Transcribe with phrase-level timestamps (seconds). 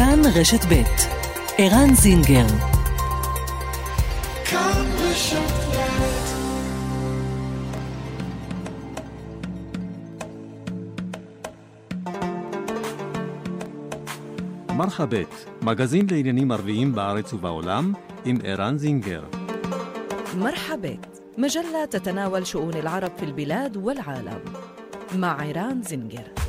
[0.00, 0.82] כאן רשת ב'
[1.58, 2.46] ערן זינגר
[14.76, 17.92] מרחבת, מגזין לעניינים ערביים בארץ ובעולם,
[18.24, 19.24] עם ערן זינגר.
[20.38, 20.96] مرحبا
[21.38, 24.40] مجلة تتناول شؤون العرب في البلاد والعالم
[25.14, 26.39] مع عيران زنجر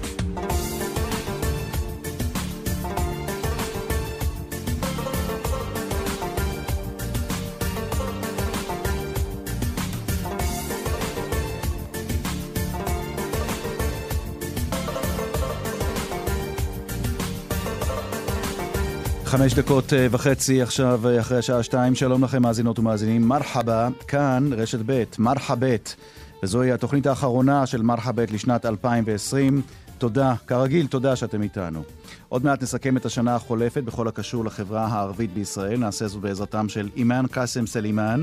[19.32, 23.28] חמש דקות אה, וחצי עכשיו אה, אחרי השעה שתיים, שלום לכם מאזינות ומאזינים.
[23.28, 25.94] מרחבה, כאן רשת ב', מרחבת.
[26.42, 29.62] וזוהי התוכנית האחרונה של מרחבת לשנת 2020.
[29.98, 31.82] תודה, כרגיל, תודה שאתם איתנו.
[32.28, 35.78] עוד מעט נסכם את השנה החולפת בכל הקשור לחברה הערבית בישראל.
[35.78, 38.22] נעשה זאת בעזרתם של אימאן קאסם סלימאן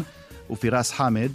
[0.49, 1.29] ופירס חמד,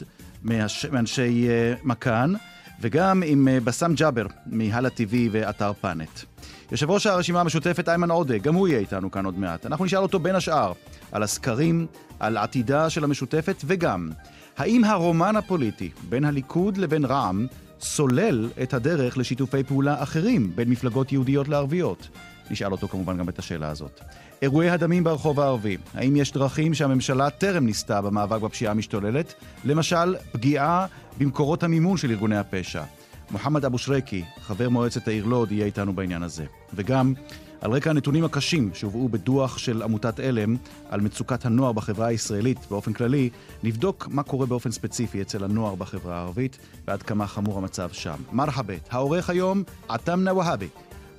[0.45, 2.33] מאנשי אה, מכאן,
[2.81, 6.34] וגם עם בסאם ג'אבר מהלא TV ואתר פאנט.
[6.73, 9.67] יושב ראש הרשימה המשותפת איימן עודה, גם הוא יהיה איתנו כאן עוד מעט.
[9.67, 10.73] אנחנו נשאל אותו בין השאר
[11.13, 11.87] על הסקרים,
[12.21, 14.11] על עתידה של המשותפת, וגם,
[14.57, 17.47] האם הרומן הפוליטי בין הליכוד לבין רע"מ
[17.81, 22.09] סולל את הדרך לשיתופי פעולה אחרים בין מפלגות יהודיות לערביות?
[22.51, 24.01] נשאל אותו כמובן גם את השאלה הזאת.
[24.43, 29.35] אירועי הדמים ברחוב הערבי, האם יש דרכים שהממשלה טרם ניסתה במאבק בפשיעה המשתוללת?
[29.65, 30.87] למשל, פגיעה
[31.19, 32.83] במקורות המימון של ארגוני הפשע.
[33.31, 36.45] מוחמד אבו שרקי, חבר מועצת העיר לוד, יהיה איתנו בעניין הזה.
[36.75, 37.15] וגם
[37.61, 40.57] על רקע הנתונים הקשים שהובאו בדוח של עמותת עלם
[40.91, 43.31] על מצוקת הנוער בחברה הישראלית באופן כללי,
[43.63, 48.17] נבדוק מה קורה באופן ספציפי אצל הנוער בחברה הערבית ועד כמה חמור המצב שם.
[48.33, 50.69] מרחבת, העורך היום, עתמנה והבי.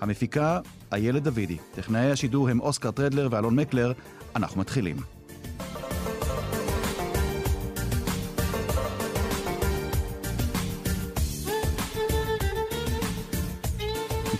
[0.01, 0.59] המפיקה,
[0.93, 1.57] איילת דוידי.
[1.75, 3.91] טכנאי השידור הם אוסקר טרדלר ואלון מקלר.
[4.35, 5.14] אנחנו מתחילים.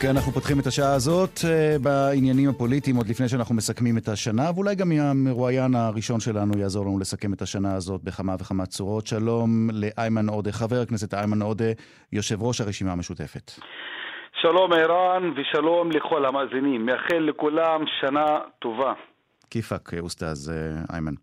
[0.06, 4.44] כן, אנחנו פותחים את השעה הזאת uh, בעניינים הפוליטיים עוד לפני שאנחנו מסכמים את השנה,
[4.56, 9.08] ואולי גם המרואיין הראשון שלנו יעזור לנו לסכם את השנה הזאת בכמה וכמה צורות.
[9.08, 11.72] שלום לאיימן עודה, חבר הכנסת איימן עודה,
[12.14, 13.52] יושב ראש הרשימה המשותפת.
[14.42, 16.86] שלום ערן ושלום לכל המאזינים.
[16.86, 18.26] מאחל לכולם שנה
[18.60, 18.94] טובה.
[19.50, 20.54] כיפאק, אוסטאז
[20.94, 21.14] איימן.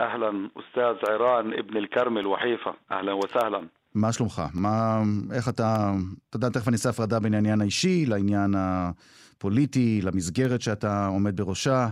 [0.00, 2.70] אהלן, אוסטאז ערן אבן אל-כרמל וחיפה.
[2.92, 3.66] אהלן וסהלן.
[3.94, 4.42] מה שלומך?
[4.54, 5.02] מה,
[5.34, 5.90] איך אתה,
[6.30, 11.86] אתה יודע, תכף אני אעשה הפרדה בין העניין האישי לעניין הפוליטי, למסגרת שאתה עומד בראשה.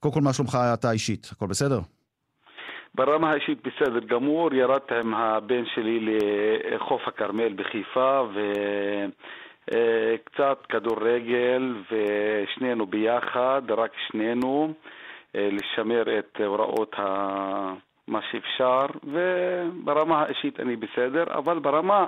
[0.00, 1.28] קודם כל, מה שלומך אתה אישית?
[1.32, 1.80] הכל בסדר?
[2.94, 6.18] ברמה האישית בסדר גמור, ירדתי עם הבן שלי
[6.74, 8.28] לחוף הכרמל בחיפה
[9.64, 14.72] וקצת כדורגל ושנינו ביחד, רק שנינו,
[15.34, 17.87] לשמר את הוראות ה...
[18.08, 22.06] מה שאפשר, וברמה האישית אני בסדר, אבל ברמה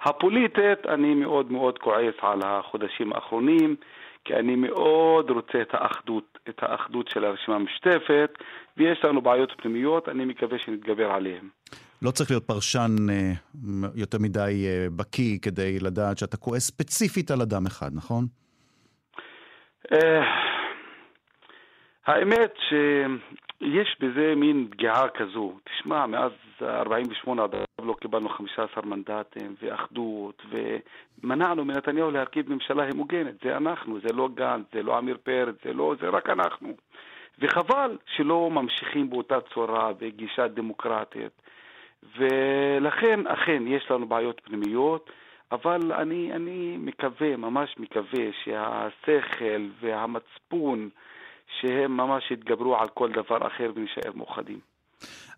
[0.00, 3.76] הפוליטית אני מאוד מאוד כועס על החודשים האחרונים,
[4.24, 8.38] כי אני מאוד רוצה את האחדות, את האחדות של הרשימה המשותפת,
[8.76, 11.48] ויש לנו בעיות פנימיות, אני מקווה שנתגבר עליהן.
[12.02, 13.32] לא צריך להיות פרשן אה,
[13.94, 18.24] יותר מדי אה, בקיא כדי לדעת שאתה כועס ספציפית על אדם אחד, נכון?
[19.92, 20.22] אה,
[22.06, 22.74] האמת ש...
[23.62, 25.52] יש בזה מין פגיעה כזו.
[25.64, 33.34] תשמע, מאז 48' עד עכשיו לא קיבלנו 15 מנדטים ואחדות, ומנענו מנתניהו להרכיב ממשלה המוגנת.
[33.42, 36.74] זה אנחנו, זה לא גנץ, זה לא עמיר פרץ, זה לא, זה רק אנחנו.
[37.38, 41.42] וחבל שלא ממשיכים באותה צורה, בגישה דמוקרטית.
[42.18, 45.10] ולכן, אכן, יש לנו בעיות פנימיות,
[45.52, 50.88] אבל אני, אני מקווה, ממש מקווה, שהשכל והמצפון,
[51.60, 54.58] שהם ממש יתגברו על כל דבר אחר ונשאר מאוחדים.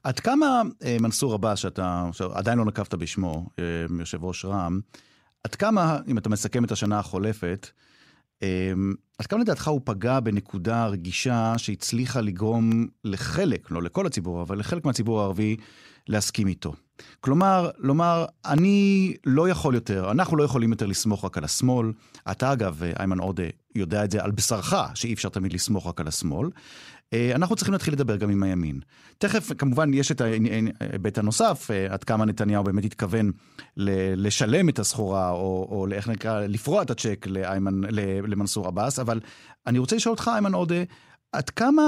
[0.03, 2.05] עד כמה אה, מנסור עבאס, שאתה
[2.35, 4.81] עדיין לא נקבת בשמו, אה, יושב ראש רע"מ,
[5.45, 7.69] עד כמה, אם אתה מסכם את השנה החולפת,
[8.43, 8.73] אה,
[9.19, 14.85] עד כמה לדעתך הוא פגע בנקודה רגישה שהצליחה לגרום לחלק, לא לכל הציבור, אבל לחלק
[14.85, 15.57] מהציבור הערבי,
[16.09, 16.73] להסכים איתו?
[17.21, 21.93] כלומר, לומר, אני לא יכול יותר, אנחנו לא יכולים יותר לסמוך רק על השמאל.
[22.31, 23.43] אתה אגב, איימן עודה,
[23.75, 26.49] יודע את זה על בשרך, שאי אפשר תמיד לסמוך רק על השמאל.
[27.35, 28.81] אנחנו צריכים להתחיל לדבר גם עם הימין.
[29.19, 33.31] תכף, כמובן, יש את ההיבט הנוסף, עד כמה נתניהו באמת התכוון
[34.17, 37.81] לשלם את הסחורה, או, או איך נקרא, לפרוע את הצ'ק לאיימן,
[38.29, 39.21] למנסור עבאס, אבל
[39.67, 40.83] אני רוצה לשאול אותך, איימן עודה,
[41.33, 41.83] עד כמה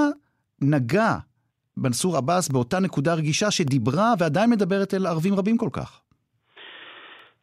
[0.61, 1.17] נגע
[1.79, 6.01] מנסור עבאס באותה נקודה רגישה שדיברה ועדיין מדברת אל ערבים רבים כל כך?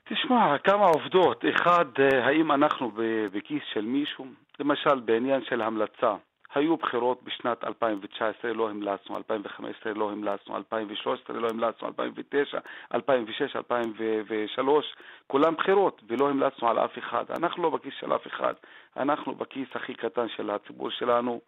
[0.10, 1.44] תשמע, כמה עובדות.
[1.56, 1.86] אחד,
[2.24, 2.92] האם אנחנו
[3.34, 4.26] בכיס של מישהו?
[4.60, 6.16] למשל, בעניין של המלצה.
[6.56, 12.58] היו בחירות בשנת 2019, לא המלצנו, 2015 לא המלצנו, 2013 לא המלצנו, 2009,
[12.94, 14.96] 2006, 2003,
[15.28, 17.24] כולם בחירות, ולא המלצנו על אף אחד.
[17.38, 18.54] אנחנו לא בכיס של אף אחד,
[18.98, 21.42] אנחנו בכיס הכי קטן של הציבור שלנו.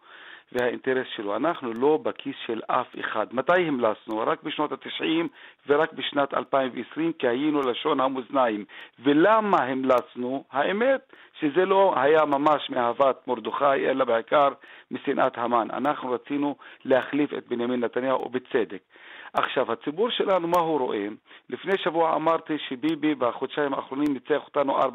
[0.52, 1.36] והאינטרס שלו.
[1.36, 3.26] אנחנו לא בכיס של אף אחד.
[3.32, 4.18] מתי המלצנו?
[4.18, 5.26] רק בשנות ה-90
[5.68, 8.64] ורק בשנת 2020, כי היינו לשון המאזניים.
[8.98, 10.44] ולמה המלצנו?
[10.52, 14.48] האמת שזה לא היה ממש מאהבת מרדכי, אלא בעיקר
[14.90, 15.68] משנאת המן.
[15.72, 18.82] אנחנו רצינו להחליף את בנימין נתניהו, ובצדק.
[19.32, 21.06] עכשיו, הציבור שלנו, מה הוא רואה?
[21.50, 24.86] לפני שבוע אמרתי שביבי בחודשיים האחרונים ניצח אותנו 4-0.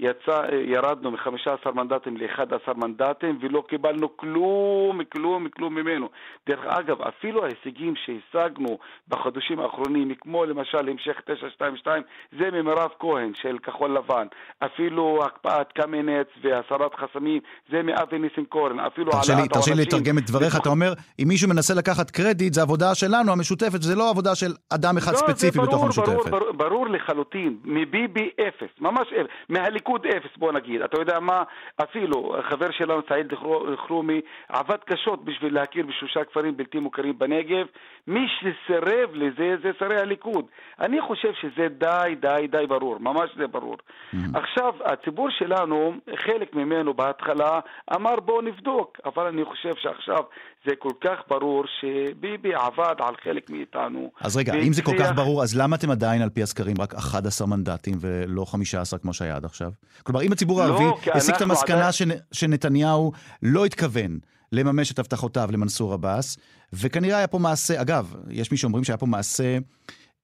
[0.00, 6.08] יצא, ירדנו מ-15 מנדטים ל-11 מנדטים ולא קיבלנו כלום, כלום, כלום ממנו.
[6.48, 12.02] דרך אגב, אפילו ההישגים שהשגנו בחודשים האחרונים, כמו למשל המשך 922,
[12.38, 14.26] זה ממירב כהן של כחול לבן.
[14.58, 17.40] אפילו הקפאת קמיניץ והסרת חסמים,
[17.70, 18.80] זה מאבי ניסנקורן.
[18.80, 19.46] אפילו העלאת העונשים...
[19.46, 23.31] תרשה לי לתרגם את דבריך, אתה אומר, אם מישהו מנסה לקחת קרדיט, זה עבודה שלנו,
[23.32, 26.12] המשותפת, זה לא עבודה של אדם אחד לא, ספציפי ברור, בתוך המשותפת.
[26.12, 30.82] ברור, ברור, ברור לחלוטין, מביבי אפס, ממש אפס, מהליכוד אפס, בוא נגיד.
[30.82, 31.42] אתה יודע מה,
[31.82, 33.32] אפילו חבר שלנו, סעיד
[33.68, 37.66] אלחרומי, עבד קשות בשביל להכיר בשלושה כפרים בלתי מוכרים בנגב.
[38.06, 40.44] מי שסירב לזה זה שרי הליכוד.
[40.80, 43.76] אני חושב שזה די, די, די ברור, ממש זה ברור.
[43.76, 44.16] Mm-hmm.
[44.34, 47.60] עכשיו, הציבור שלנו, חלק ממנו בהתחלה
[47.96, 50.24] אמר בואו נבדוק, אבל אני חושב שעכשיו
[50.66, 54.10] זה כל כך ברור שביבי עבד על חלק מאיתנו.
[54.20, 56.94] אז רגע, אם זה כל כך ברור, אז למה אתם עדיין על פי הסקרים רק
[56.94, 59.70] 11 מנדטים ולא 15 כמו שהיה עד עכשיו?
[60.02, 62.18] כלומר, אם הציבור לא, הערבי הסיק את המסקנה עדיין...
[62.32, 63.12] שנתניהו
[63.42, 64.18] לא התכוון
[64.52, 66.38] לממש את הבטחותיו למנסור עבאס,
[66.72, 69.58] וכנראה היה פה מעשה, אגב, יש מי שאומרים שהיה פה מעשה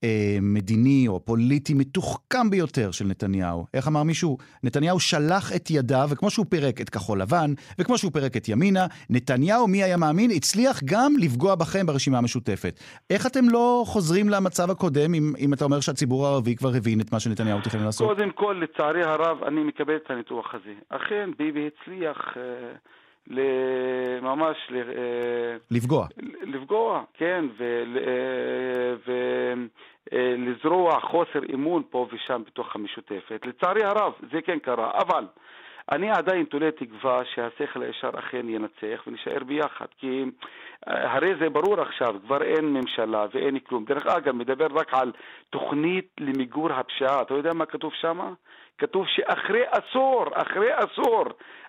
[0.05, 3.67] אה, מדיני או פוליטי מתוחכם ביותר של נתניהו.
[3.75, 4.39] איך אמר מישהו?
[4.63, 8.87] נתניהו שלח את ידיו, וכמו שהוא פירק את כחול לבן, וכמו שהוא פירק את ימינה,
[9.11, 12.81] נתניהו, מי היה מאמין, הצליח גם לפגוע בכם ברשימה המשותפת.
[13.11, 17.13] איך אתם לא חוזרים למצב הקודם, אם, אם אתה אומר שהציבור הערבי כבר הבין את
[17.13, 18.09] מה שנתניהו תכנן לעשות?
[18.09, 20.75] קודם כל, לצערי הרב, אני מקבל את הניתוח הזה.
[20.89, 22.17] אכן, ביבי הצליח...
[22.37, 22.98] אה...
[24.23, 24.57] ממש...
[24.75, 26.07] אה, לפגוע.
[26.43, 27.45] לפגוע, כן,
[30.13, 33.41] ולזרוע אה, חוסר אמון פה ושם בתוך המשותפת.
[33.47, 35.25] לצערי הרב, זה כן קרה, אבל
[35.93, 40.25] אני עדיין תולה תקווה שהשכל הישר אכן ינצח ונשאר ביחד, כי
[40.89, 43.85] אה, הרי זה ברור עכשיו, כבר אין ממשלה ואין כלום.
[43.85, 45.13] דרך אגב, מדבר רק על
[45.51, 47.23] תוכנית למיגור הפשיעה.
[47.23, 48.35] אתה יודע מה כתוב שם?
[48.79, 51.25] כתוב שאחרי עשור, אחרי עשור,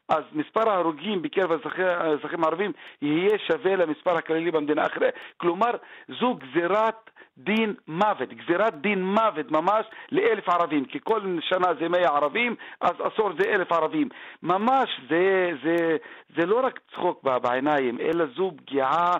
[0.10, 2.72] אז מספר ההרוגים בקרב האזרחים הערבים
[3.02, 5.10] יהיה שווה למספר הכללי במדינה אחרי.
[5.38, 5.72] כלומר,
[6.20, 12.08] זו גזירת דין מוות, גזירת דין מוות ממש לאלף ערבים, כי כל שנה זה מאה
[12.08, 14.10] ערבים, אז עשור זה אלף ערבים.
[14.44, 15.98] ממש זה, זה,
[16.36, 19.12] זה לא רק צחוק בעיניים, אלא זו פגיעה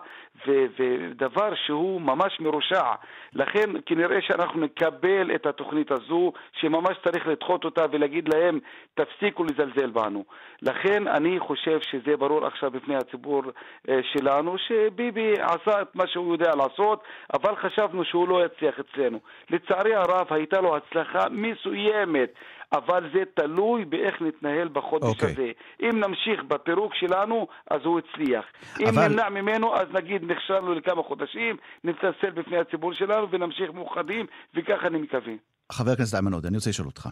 [0.48, 2.92] ודבר שהוא ממש מרושע.
[3.34, 8.60] לכן כנראה שאנחנו נקבל את התוכנית הזו, שממש צריך לדחות אותה ולהגיד להם,
[8.94, 10.24] תפסיקו לזלזל בנו.
[10.62, 13.44] לכן אני חושב שזה ברור עכשיו בפני הציבור
[13.90, 17.04] אה, שלנו, שביבי עשה את מה שהוא יודע לעשות,
[17.34, 19.20] אבל חשבנו שהוא לא יצליח אצלנו.
[19.50, 22.34] לצערי הרב הייתה לו הצלחה מסוימת.
[22.72, 25.10] אבל זה תלוי באיך נתנהל בחודש okay.
[25.10, 25.32] אוקיי.
[25.32, 25.52] הזה.
[25.82, 28.46] אם נמשיך בפירוק שלנו, אז הוא הצליח.
[28.76, 28.88] אבל...
[28.88, 34.88] אם נמנע ממנו, אז נגיד נכשלנו לכמה חודשים, נתנצל בפני הציבור שלנו ונמשיך מאוחדים, וככה
[34.88, 35.34] אני מקווה.
[35.72, 37.10] חבר הכנסת איימן עודה, אני רוצה לשאול אותך.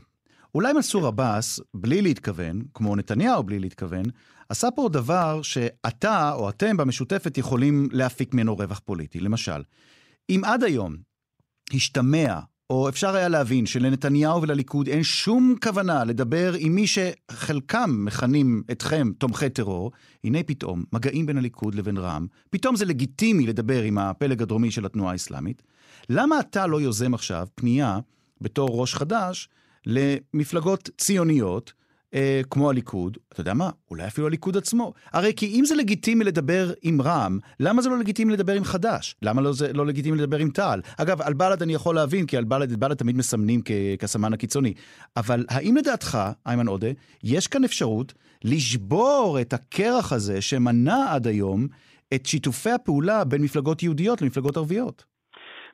[0.55, 4.03] אולי מנסור עבאס, בלי להתכוון, כמו נתניהו בלי להתכוון,
[4.49, 9.19] עשה פה דבר שאתה או אתם במשותפת יכולים להפיק ממנו רווח פוליטי.
[9.19, 9.61] למשל,
[10.29, 10.95] אם עד היום
[11.73, 18.63] השתמע או אפשר היה להבין שלנתניהו ולליכוד אין שום כוונה לדבר עם מי שחלקם מכנים
[18.71, 19.91] אתכם תומכי טרור,
[20.23, 24.85] הנה פתאום מגעים בין הליכוד לבין רע"מ, פתאום זה לגיטימי לדבר עם הפלג הדרומי של
[24.85, 25.61] התנועה האסלאמית.
[26.09, 27.99] למה אתה לא יוזם עכשיו פנייה
[28.41, 29.49] בתור ראש חדש
[29.85, 31.73] למפלגות ציוניות
[32.13, 33.69] אה, כמו הליכוד, אתה יודע מה?
[33.91, 34.93] אולי אפילו הליכוד עצמו.
[35.13, 39.15] הרי כי אם זה לגיטימי לדבר עם רע"מ, למה זה לא לגיטימי לדבר עם חד"ש?
[39.21, 40.81] למה לא זה לא לגיטימי לדבר עם תע"ל?
[40.97, 43.61] אגב, על בל"ד אני יכול להבין, כי על בל"ד, את בל"ד תמיד מסמנים
[43.99, 44.73] כסמן הקיצוני.
[45.17, 46.87] אבל האם לדעתך, איימן עודה,
[47.23, 51.67] יש כאן אפשרות לשבור את הקרח הזה שמנע עד היום
[52.13, 55.16] את שיתופי הפעולה בין מפלגות יהודיות למפלגות ערביות?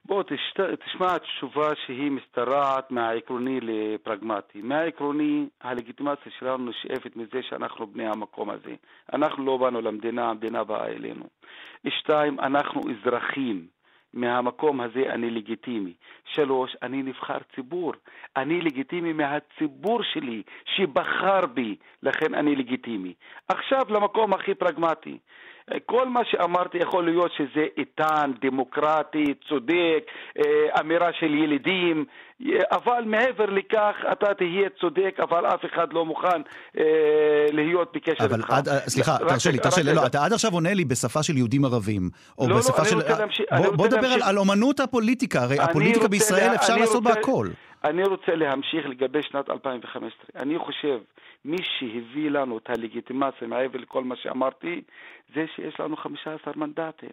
[0.05, 4.62] בוא תשת, תשמע תשובה שהיא משתרעת מהעקרוני לפרגמטי.
[4.62, 8.75] מהעקרוני, הלגיטימציה שלנו נשאפת מזה שאנחנו בני המקום הזה.
[9.13, 11.25] אנחנו לא באנו למדינה, המדינה באה אלינו.
[11.88, 13.67] שתיים, אנחנו אזרחים.
[14.13, 15.93] מהמקום הזה אני לגיטימי.
[16.25, 17.93] שלוש, אני נבחר ציבור.
[18.38, 23.13] אני לגיטימי מהציבור שלי, שבחר בי, לכן אני לגיטימי.
[23.48, 25.17] עכשיו למקום הכי פרגמטי.
[25.86, 30.03] כל מה שאמרתי יכול להיות שזה איתן, דמוקרטי, צודק,
[30.39, 30.43] אה,
[30.79, 32.05] אמירה של ילידים,
[32.72, 36.41] אבל מעבר לכך אתה תהיה צודק, אבל אף אחד לא מוכן
[36.77, 36.84] אה,
[37.51, 38.50] להיות בקשר אבל איתך.
[38.50, 41.38] עד, אה, סליחה, תרשה לי, תרשה לי, לא, אתה עד עכשיו עונה לי בשפה של
[41.38, 42.10] יהודים ערבים.
[42.38, 42.96] או לא, לא, בשפה אני של...
[42.96, 44.22] רוצה להמשיך- בוא, אני נדבר על.
[44.24, 47.48] על אומנות הפוליטיקה, הרי אני הפוליטיקה בישראל לה- אפשר אני לעשות בה הכל.
[47.83, 50.25] אני רוצה להמשיך לגבי שנת 2015.
[50.35, 50.99] אני חושב,
[51.45, 54.81] מי שהביא לנו את הלגיטימציה מעבר לכל מה שאמרתי,
[55.35, 57.09] זה שיש לנו 15 מנדטים.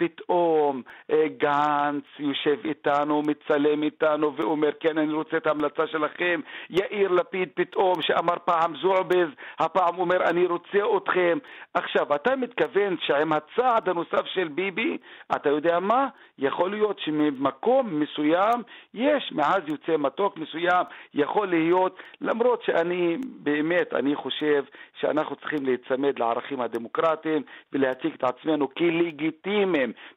[0.00, 6.40] פתאום אה, גנץ יושב איתנו, מצלם איתנו ואומר, כן, אני רוצה את ההמלצה שלכם.
[6.70, 11.38] יאיר לפיד פתאום, שאמר פעם זועבז, הפעם אומר, אני רוצה אתכם.
[11.74, 14.98] עכשיו, אתה מתכוון שעם הצעד הנוסף של ביבי,
[15.36, 16.08] אתה יודע מה?
[16.38, 18.62] יכול להיות שממקום מסוים
[18.94, 20.84] יש, מעז יוצא מתוק מסוים,
[21.14, 24.64] יכול להיות, למרות שאני באמת, אני חושב
[25.00, 29.59] שאנחנו צריכים להיצמד לערכים הדמוקרטיים ולהציג את עצמנו כלגיטימיים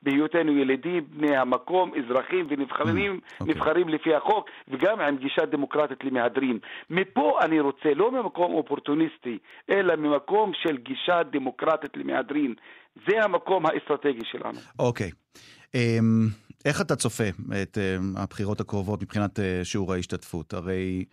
[0.01, 3.55] בהיותנו ילידים בני המקום, אזרחים ונבחרים אוקיי.
[3.55, 6.59] נבחרים לפי החוק וגם עם גישה דמוקרטית למהדרין.
[6.89, 9.37] מפה אני רוצה, לא ממקום אופורטוניסטי,
[9.69, 12.53] אלא ממקום של גישה דמוקרטית למהדרין.
[13.07, 14.59] זה המקום האסטרטגי שלנו.
[14.79, 15.11] אוקיי.
[15.75, 16.27] אמ,
[16.65, 17.23] איך אתה צופה
[17.61, 20.53] את אמ, הבחירות הקרובות מבחינת אה, שיעור ההשתתפות?
[20.53, 21.05] הרי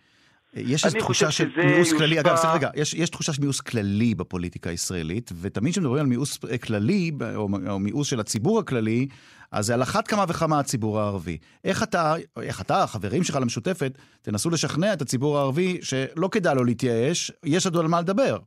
[0.55, 4.15] יש איזו תחושה של מיאוס כללי, אגב, סליחה, רגע, יש, יש תחושה של מיאוס כללי
[4.15, 9.07] בפוליטיקה הישראלית, ותמיד כשמדברים על מיאוס אה, כללי, או, או מיאוס של הציבור הכללי,
[9.51, 11.37] אז זה על אחת כמה וכמה הציבור הערבי.
[11.63, 16.63] איך אתה, איך אתה, החברים שלך למשותפת, תנסו לשכנע את הציבור הערבי שלא כדאי לו
[16.63, 18.37] להתייאש, יש עוד על מה לדבר.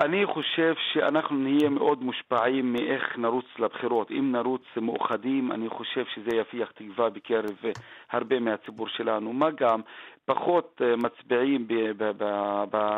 [0.00, 4.10] אני חושב שאנחנו נהיה מאוד מושפעים מאיך נרוץ לבחירות.
[4.10, 7.70] אם נרוץ מאוחדים, אני חושב שזה יפיח תקווה בקרב אה,
[8.10, 9.32] הרבה מהציבור שלנו.
[9.32, 9.80] מה גם,
[10.24, 11.66] פחות אה, מצביעים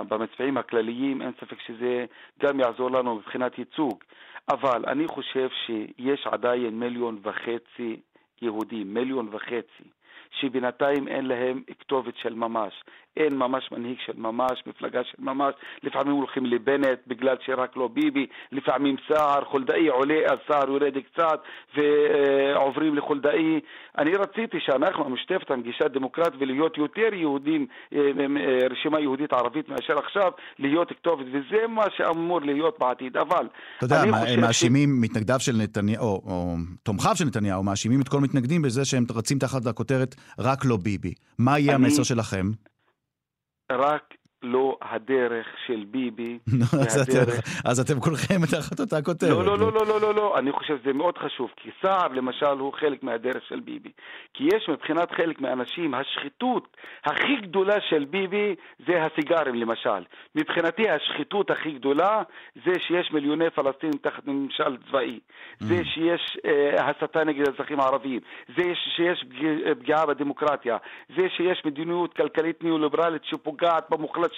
[0.08, 2.04] במצביעים הכלליים, אין ספק שזה
[2.42, 4.04] גם יעזור לנו מבחינת ייצוג.
[4.48, 8.00] אבל אני חושב שיש עדיין מיליון וחצי
[8.42, 9.84] יהודים, מיליון וחצי.
[10.40, 12.84] שבינתיים אין להם כתובת של ממש.
[13.16, 15.54] אין ממש מנהיג של ממש, מפלגה של ממש.
[15.82, 21.40] לפעמים הולכים לבנט בגלל שרק לא ביבי, לפעמים סער, חולדאי עולה, אז סער יורד קצת,
[21.76, 23.60] ועוברים לחולדאי.
[23.98, 29.68] אני רציתי שאנחנו, המשותפת, עם גישה דמוקרטית ולהיות יותר יהודים, אה, אה, רשימה יהודית ערבית
[29.68, 33.16] מאשר עכשיו, להיות כתובת, וזה מה שאמור להיות בעתיד.
[33.16, 33.46] אבל
[33.78, 38.00] אתה יודע, מה- חושב ש- מאשימים מתנגדיו של נתניהו, או, או תומכיו של נתניהו, מאשימים
[38.00, 41.12] את כל המתנגדים בזה שהם רצים תחת הכותרת רק לא ביבי.
[41.38, 42.46] מה יהיה אני- המסר שלכם?
[43.72, 44.14] רק
[44.44, 46.64] לא הדרך של ביבי, נו,
[47.64, 49.30] אז אתם- כולכם תחת אותה כותרת.
[49.30, 52.46] לא, לא, לא, לא, לא, לא, לא, אני חושב שזה מאוד חשוב, כי סער למשל
[52.58, 53.90] הוא חלק מהדרך של ביבי.
[54.34, 58.54] כי יש מבחינת חלק מהאנשים, השחיתות הכי גדולה של ביבי
[58.86, 60.04] זה הסיגרים למשל.
[60.34, 62.22] מבחינתי השחיתות הכי גדולה
[62.64, 65.20] זה שיש מיליוני פלסטינים תחת ממשל צבאי.
[65.60, 68.20] זה שיש אה, הסתה נגד האזרחים הערביים.
[68.56, 70.76] זה יש- שיש פג- פגיעה בדמוקרטיה.
[71.16, 74.33] זה שיש מדיניות כלכלית ניאו-ליברלית שפוגעת במוחלשים.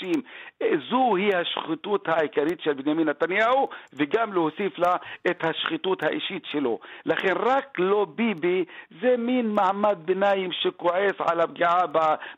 [0.62, 4.97] אה, זוהי השחיתות העיקרית של בנימין נתניהו, וגם להוסיף לה
[5.31, 6.79] את השחיתות האישית שלו.
[7.07, 8.65] לכן רק לא ביבי
[9.00, 11.81] זה מין מעמד ביניים שכועס על הפגיעה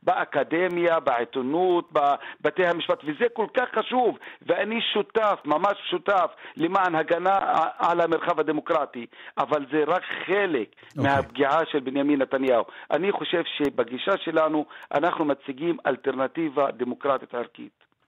[0.02, 7.38] באקדמיה, בעיתונות, בבתי המשפט, וזה כל כך חשוב, ואני שותף, ממש שותף, למען הגנה
[7.78, 9.06] על המרחב הדמוקרטי,
[9.38, 11.12] אבל זה רק חלק אוקיי.
[11.12, 12.64] מהפגיעה של בנימין נתניהו.
[12.90, 17.47] אני חושב שבגישה שלנו אנחנו מציגים אלטרנטיבה דמוקרטית ערכית.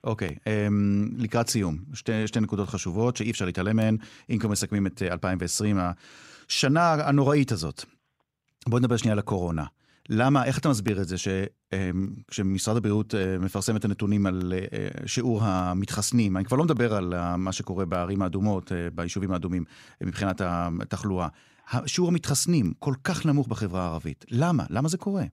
[0.03, 3.97] אוקיי, אמ, לקראת סיום, שתי, שתי נקודות חשובות שאי אפשר להתעלם מהן,
[4.29, 5.77] אם כבר מסכמים את אה, 2020,
[6.47, 7.85] השנה הנוראית הזאת.
[8.67, 9.65] בואו נדבר שנייה על הקורונה.
[10.09, 15.43] למה, איך אתה מסביר את זה שכשמשרד הבריאות אה, מפרסם את הנתונים על אה, שיעור
[15.43, 19.63] המתחסנים, אני כבר לא מדבר על אה, מה שקורה בערים האדומות, אה, ביישובים האדומים,
[20.01, 21.27] אה, מבחינת התחלואה,
[21.85, 24.25] שיעור המתחסנים כל כך נמוך בחברה הערבית.
[24.29, 24.63] למה?
[24.69, 25.23] למה זה קורה?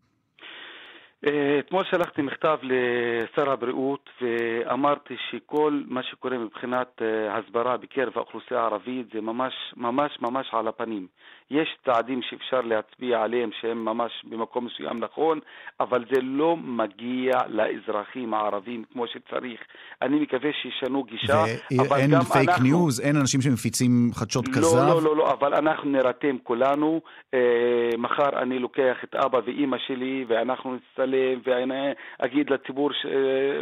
[1.27, 8.61] אה, אתמול שלחתי מכתב לשר הבריאות ואמרתי שכל מה שקורה מבחינת אה, הסברה בקרב האוכלוסייה
[8.61, 11.07] הערבית זה ממש ממש ממש על הפנים.
[11.51, 15.41] יש צעדים שאפשר להצביע עליהם שהם ממש במקום מסוים נכון,
[15.81, 19.61] אבל זה לא מגיע לאזרחים הערבים כמו שצריך.
[20.03, 21.43] אני מקווה שישנו גישה,
[21.79, 22.65] אבל ואין גם פייק אנחנו...
[22.65, 24.77] ניוז, אין אנשים שמפיצים חדשות כזב.
[24.77, 27.01] לא, לא, לא, לא, אבל אנחנו נירתם כולנו.
[27.35, 30.77] אה, מחר אני לוקח את אבא ואימא שלי ואנחנו
[31.09, 32.91] נצטלם ואני אגיד לציבור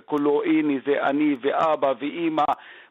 [0.05, 2.45] כולו, הנה זה אני ואבא ואימא.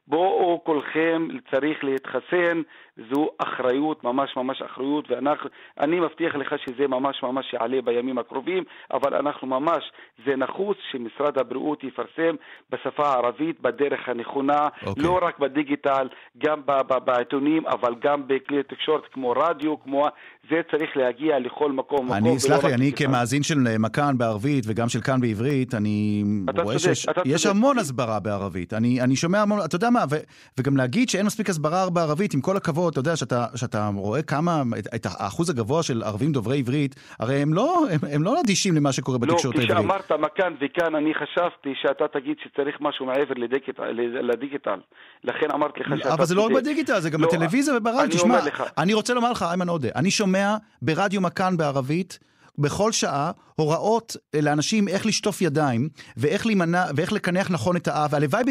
[0.08, 2.62] בואו כולכם צריך להתחסן,
[3.12, 9.14] זו אחריות, ממש ממש אחריות, ואני מבטיח לך שזה ממש ממש יעלה בימים הקרובים, אבל
[9.14, 9.92] אנחנו ממש,
[10.26, 12.36] זה נחוץ שמשרד הבריאות יפרסם
[12.70, 14.88] בשפה הערבית בדרך הנכונה, okay.
[14.88, 15.04] אוקיי.
[15.04, 16.62] לא רק בדיגיטל, גם
[17.06, 20.08] בעיתונים, אבל גם בכלי תקשורת כמו רדיו, כמו...
[20.50, 22.14] זה צריך להגיע לכל מקום.
[22.14, 26.24] אני, סלח לי, אני כמאזין של מכאן בערבית וגם של כאן בעברית, אני
[26.64, 28.74] רואה שיש המון הסברה בערבית.
[28.74, 30.16] אני, אני שומע המון, אתה יודע מה, ו,
[30.60, 34.64] וגם להגיד שאין מספיק הסברה בערבית, עם כל הכבוד, אתה יודע, שאתה, שאתה רואה כמה,
[34.80, 38.76] את, את האחוז הגבוה של ערבים דוברי עברית, הרי הם לא, הם, הם לא אדישים
[38.76, 39.70] למה שקורה לא, בתקשורת העברית.
[39.70, 43.84] לא, כשאמרת מכאן וכאן, אני חשבתי שאתה תגיד שצריך משהו מעבר לדיגיטל,
[44.22, 44.80] לדיגיטל.
[45.24, 46.14] לכן אמרתי לך שאתה...
[46.14, 48.18] אבל זה לא רק בדיגיטל, זה גם לא, בטלוויזיה וברדיו.
[48.18, 48.40] תשמע,
[48.78, 52.20] אני רוצה לומר לך, איימן עודה, אני שומע ברדיו מכאן בערבית,
[52.60, 58.44] בכל שעה הוראות לאנשים איך לשטוף ידיים ואיך להימנע ואיך לקנח נכון את האף, והלוואי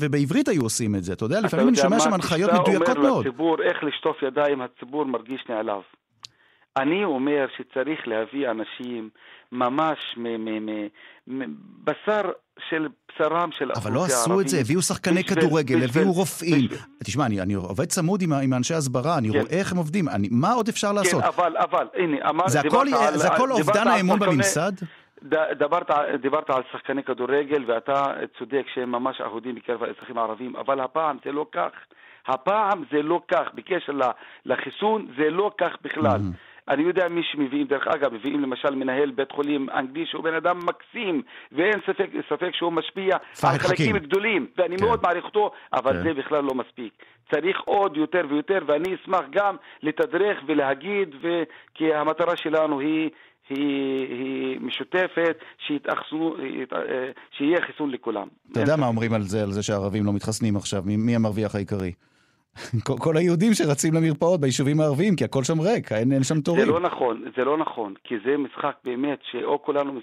[0.00, 2.88] ובעברית היו עושים את זה, אתה יודע, לפעמים אני שומע שם הנחיות מדויקות מאוד.
[2.88, 5.82] כשאתה אומר לציבור איך לשטוף ידיים, הציבור מרגיש נעלב.
[6.76, 9.10] אני אומר שצריך להביא אנשים
[9.52, 10.16] ממש
[11.26, 12.30] מבשר
[12.68, 16.68] של בשרם של אבל לא עשו את זה, הביאו שחקני כדורגל, הביאו רופאים.
[17.04, 19.38] תשמע, אני עובד צמוד עם אנשי הסברה, אני כן.
[19.38, 21.22] רואה איך הם עובדים, מה עוד אפשר כן, לעשות?
[21.22, 22.48] כן, אבל, אבל, הנה, אמרת...
[23.14, 24.72] זה הכל אובדן האמון בממסד?
[25.58, 25.90] דיברת,
[26.22, 31.32] דיברת על שחקני כדורגל ואתה צודק שהם ממש אהודים בקרב האזרחים הערבים, אבל הפעם זה
[31.32, 31.70] לא כך.
[32.26, 33.46] הפעם זה לא כך.
[33.54, 33.92] בקשר
[34.46, 36.20] לחיסון זה לא כך בכלל.
[36.20, 36.53] Mm-hmm.
[36.68, 40.58] אני יודע מי שמביאים, דרך אגב, מביאים למשל מנהל בית חולים אנגלי שהוא בן אדם
[40.58, 44.84] מקסים, ואין ספק, ספק שהוא משפיע על חלקים גדולים, ואני כן.
[44.84, 46.02] מאוד מעריך אותו, אבל כן.
[46.02, 46.92] זה בכלל לא מספיק.
[47.30, 51.42] צריך עוד יותר ויותר, ואני אשמח גם לתדרך ולהגיד, ו...
[51.74, 53.10] כי המטרה שלנו היא...
[53.48, 56.36] היא, היא משותפת, שיתאחסו,
[57.30, 58.28] שיהיה חיסון לכולם.
[58.52, 60.82] אתה יודע מה אומרים על זה, על זה שהערבים לא מתחסנים עכשיו?
[60.86, 61.92] מי המרוויח העיקרי?
[63.04, 66.66] כל היהודים שרצים למרפאות ביישובים הערביים, כי הכל שם ריק, אין, אין שם תורים.
[66.66, 70.00] זה לא נכון, זה לא נכון, כי זה משחק באמת שאו כולנו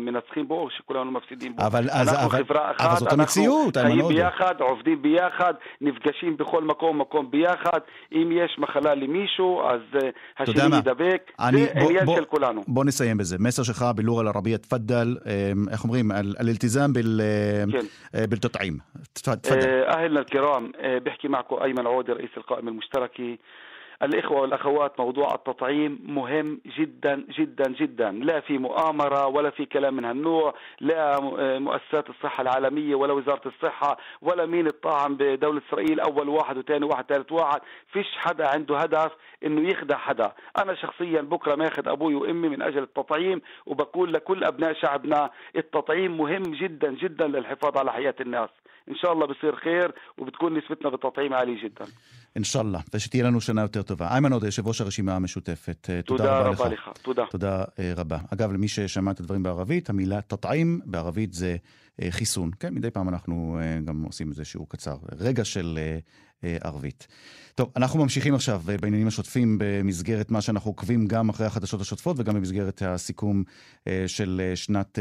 [0.00, 1.66] מנצחים בו, או שכולנו מפסידים בו.
[1.66, 6.36] אבל, אנחנו אז, אבל, חברה אחת, אבל זאת המציאות, אנחנו חיים ביחד, עובדים ביחד, נפגשים
[6.36, 7.80] בכל מקום, ומקום ביחד.
[8.12, 12.62] אם יש מחלה למישהו, אז אה, השני ידבק, זה עניין של כולנו.
[12.68, 13.36] בוא נסיים בזה.
[13.40, 16.92] מסר שלך בלור אל ערבייה, תפדל, אמ, איך אומרים, אל-אלתיזם
[18.28, 18.78] בלתותעים.
[18.78, 19.30] כן.
[19.30, 19.82] אה, אה, תפדל.
[19.88, 20.70] אהלן אל-כיראם,
[21.04, 23.38] בחכי מעכו איימן العودة رئيس القائمة المشتركة
[24.02, 28.10] الإخوة والأخوات موضوع التطعيم مهم جدا جدا جدا.
[28.10, 31.20] لا في مؤامرة ولا في كلام من هالنوع لا
[31.58, 37.04] مؤسسات الصحة العالمية ولا وزارة الصحة ولا مين الطاعم بدولة إسرائيل أول واحد وثاني واحد
[37.04, 37.60] ثالث واحد.
[37.92, 39.12] فيش حدا عنده هدف
[39.44, 40.32] إنه يخدع حدا.
[40.58, 46.42] أنا شخصيا بكرة ماخذ أبوي وأمي من أجل التطعيم وبقول لكل أبناء شعبنا التطعيم مهم
[46.42, 48.50] جدا جدا للحفاظ على حياة الناس.
[48.89, 51.85] إن شاء الله بصير خير وبتكون نسبتنا بالتطعيم عالية جدا
[52.35, 54.07] אינשאללה, ושתהיה לנו שנה יותר טובה.
[54.07, 56.87] איימן עודה, יושב ראש הרשימה המשותפת, אה, תודה, תודה רבה, רבה לך.
[56.87, 56.97] לך.
[57.01, 57.25] תודה.
[57.31, 58.17] תודה uh, רבה.
[58.33, 61.55] אגב, למי ששמע את הדברים בערבית, המילה תטעים בערבית זה
[61.90, 62.50] uh, חיסון.
[62.60, 64.96] כן, מדי פעם אנחנו uh, גם עושים איזה שיעור קצר.
[65.18, 65.80] רגע של uh,
[66.60, 67.06] ערבית.
[67.54, 72.34] טוב, אנחנו ממשיכים עכשיו בעניינים השוטפים במסגרת מה שאנחנו עוקבים גם אחרי החדשות השוטפות וגם
[72.34, 73.44] במסגרת הסיכום
[74.06, 74.98] של שנת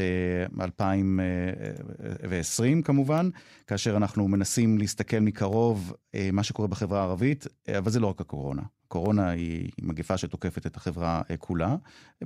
[0.61, 3.29] 2020 כמובן,
[3.67, 5.93] כאשר אנחנו מנסים להסתכל מקרוב
[6.33, 8.61] מה שקורה בחברה הערבית, אבל זה לא רק הקורונה.
[8.91, 11.75] קורונה היא מגפה שתוקפת את החברה כולה,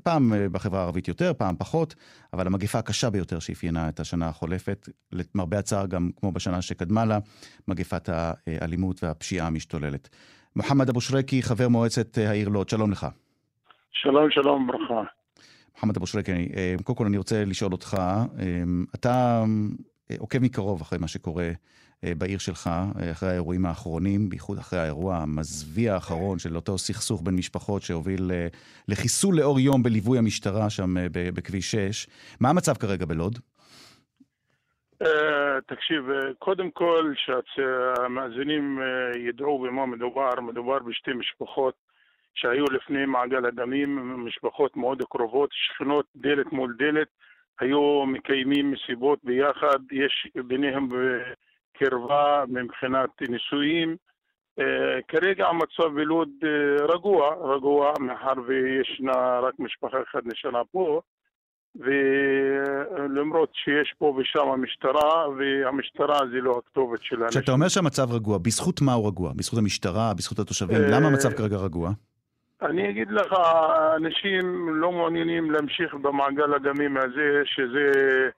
[0.03, 1.95] פעם בחברה הערבית יותר, פעם פחות,
[2.33, 7.19] אבל המגפה הקשה ביותר שאפיינה את השנה החולפת, למרבה הצער גם כמו בשנה שקדמה לה,
[7.67, 10.09] מגפת האלימות והפשיעה המשתוללת.
[10.55, 13.07] מוחמד אבו שרקי, חבר מועצת העיר לוד, שלום לך.
[13.91, 15.03] שלום, שלום, ברכה.
[15.75, 16.49] מוחמד אבו שרקי,
[16.83, 17.97] קודם כל אני רוצה לשאול אותך,
[18.95, 19.43] אתה
[20.19, 21.53] עוקב מקרוב אחרי מה שקורה אה,
[22.17, 27.35] בעיר שלך, אה, אחרי האירועים האחרונים, בייחוד אחרי האירוע המזוויע האחרון של אותו סכסוך בין
[27.35, 28.47] משפחות שהוביל אה,
[28.87, 32.07] לחיסול לאור יום בליווי המשטרה שם בכביש 6.
[32.39, 33.39] מה המצב כרגע בלוד?
[35.67, 36.03] תקשיב,
[36.39, 37.13] קודם כל
[37.55, 38.79] שהמאזינים
[39.15, 41.73] ידעו במה מדובר, מדובר בשתי משפחות
[42.35, 47.07] שהיו לפני מעגל הדמים, משפחות מאוד קרובות, שכנות דלת מול דלת,
[47.59, 50.89] היו מקיימים מסיבות ביחד, יש ביניהם
[51.79, 53.95] קרבה מבחינת נישואים.
[54.59, 54.63] Uh,
[55.07, 61.01] כרגע המצב בלוד uh, רגוע, רגוע, מאחר וישנה רק משפחה אחת נשארה פה,
[61.75, 67.41] ולמרות שיש פה ושם המשטרה, והמשטרה זה לא הכתובת של האנשים.
[67.41, 69.33] כשאתה אומר שהמצב רגוע, בזכות מה הוא רגוע?
[69.35, 70.77] בזכות המשטרה, בזכות התושבים?
[70.77, 71.91] Uh, למה המצב כרגע רגוע?
[72.61, 73.33] אני אגיד לך,
[73.95, 78.29] אנשים לא מעוניינים להמשיך במעגל הדמים הזה, שזה אה,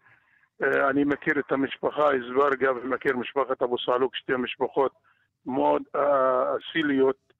[0.61, 4.91] אני מכיר את המשפחה אזברגה ומכיר משפחת אבו סעלוק, שתי משפחות
[5.45, 7.33] מאוד אסיליות,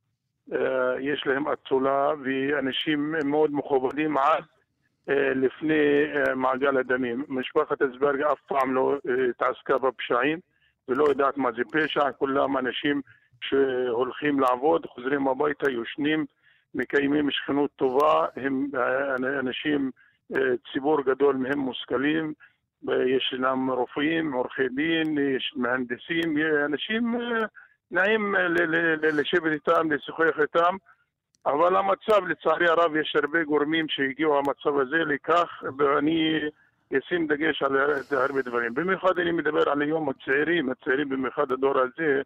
[0.99, 4.43] יש להם אצולה ואנשים מאוד מכובדים עד
[5.36, 7.23] לפני מעגל הדמים.
[7.27, 8.97] משפחת אזברגה אף פעם לא
[9.30, 10.39] התעסקה בפשעים
[10.88, 13.01] ולא יודעת מה זה פשע, כולם אנשים
[13.41, 16.25] שהולכים לעבוד, חוזרים הביתה, יושנים,
[16.75, 18.65] מקיימים שכנות טובה, הם
[19.39, 19.91] אנשים,
[20.73, 22.34] ציבור גדול מהם מושכלים,
[22.84, 27.16] ישנם רופאים, עורכי דין, יש מהנדסים, אנשים
[27.92, 28.36] נעים
[29.02, 30.76] לשבת איתם, לשוחח איתם,
[31.46, 36.40] אבל המצב, לצערי הרב, יש הרבה גורמים שהגיעו המצב הזה לכך, ואני
[36.98, 37.78] אשים דגש על
[38.12, 38.74] הרבה דברים.
[38.74, 42.22] במיוחד אני מדבר על היום הצעירים, הצעירים במיוחד הדור הזה,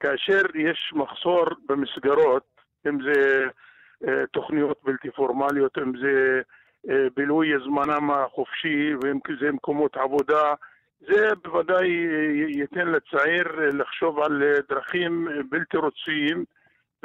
[0.00, 2.46] כאשר יש מחסור במסגרות,
[2.88, 3.44] אם זה
[4.08, 6.40] אה, תוכניות בלתי פורמליות, אם זה אה,
[7.16, 10.54] בילוי זמנם החופשי, ואם זה מקומות עבודה,
[11.00, 11.88] זה בוודאי
[12.48, 16.44] ייתן לצעיר לחשוב על דרכים בלתי רוצים,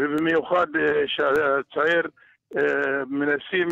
[0.02, 2.04] ובמיוחד אה, שהצעיר
[3.08, 3.68] מנסים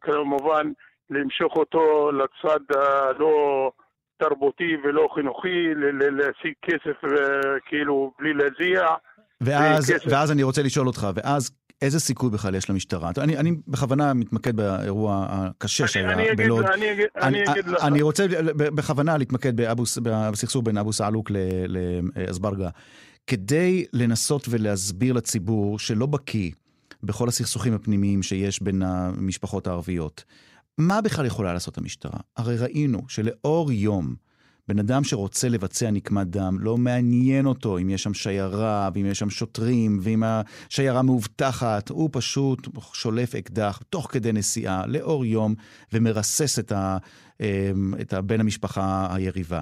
[0.00, 0.72] כמובן
[1.10, 3.70] למשוך אותו לצד הלא
[4.18, 6.96] תרבותי ולא חינוכי, להשיג כסף
[7.66, 8.86] כאילו בלי להזיע.
[9.40, 11.50] ואז, ואז אני רוצה לשאול אותך, ואז
[11.82, 13.10] איזה סיכוי בכלל יש למשטרה?
[13.18, 16.64] אני, אני בכוונה מתמקד באירוע הקשה שהיה בלוד.
[16.64, 17.84] אני, אגיד, אני, אני אגיד לך.
[17.84, 19.52] אני רוצה בכוונה להתמקד
[20.02, 21.30] בסכסוך בין אבו סעלוק
[22.16, 22.68] לאזברגה,
[23.26, 26.50] כדי לנסות ולהסביר לציבור שלא בקיא
[27.02, 30.24] בכל הסכסוכים הפנימיים שיש בין המשפחות הערביות.
[30.78, 32.20] מה בכלל יכולה לעשות המשטרה?
[32.36, 34.14] הרי ראינו שלאור יום,
[34.68, 39.18] בן אדם שרוצה לבצע נקמת דם, לא מעניין אותו אם יש שם שיירה, ואם יש
[39.18, 42.58] שם שוטרים, ואם השיירה מאובטחת, הוא פשוט
[42.92, 45.54] שולף אקדח תוך כדי נסיעה, לאור יום,
[45.92, 46.96] ומרסס את, ה,
[47.40, 49.60] אמ, את בן המשפחה היריבה.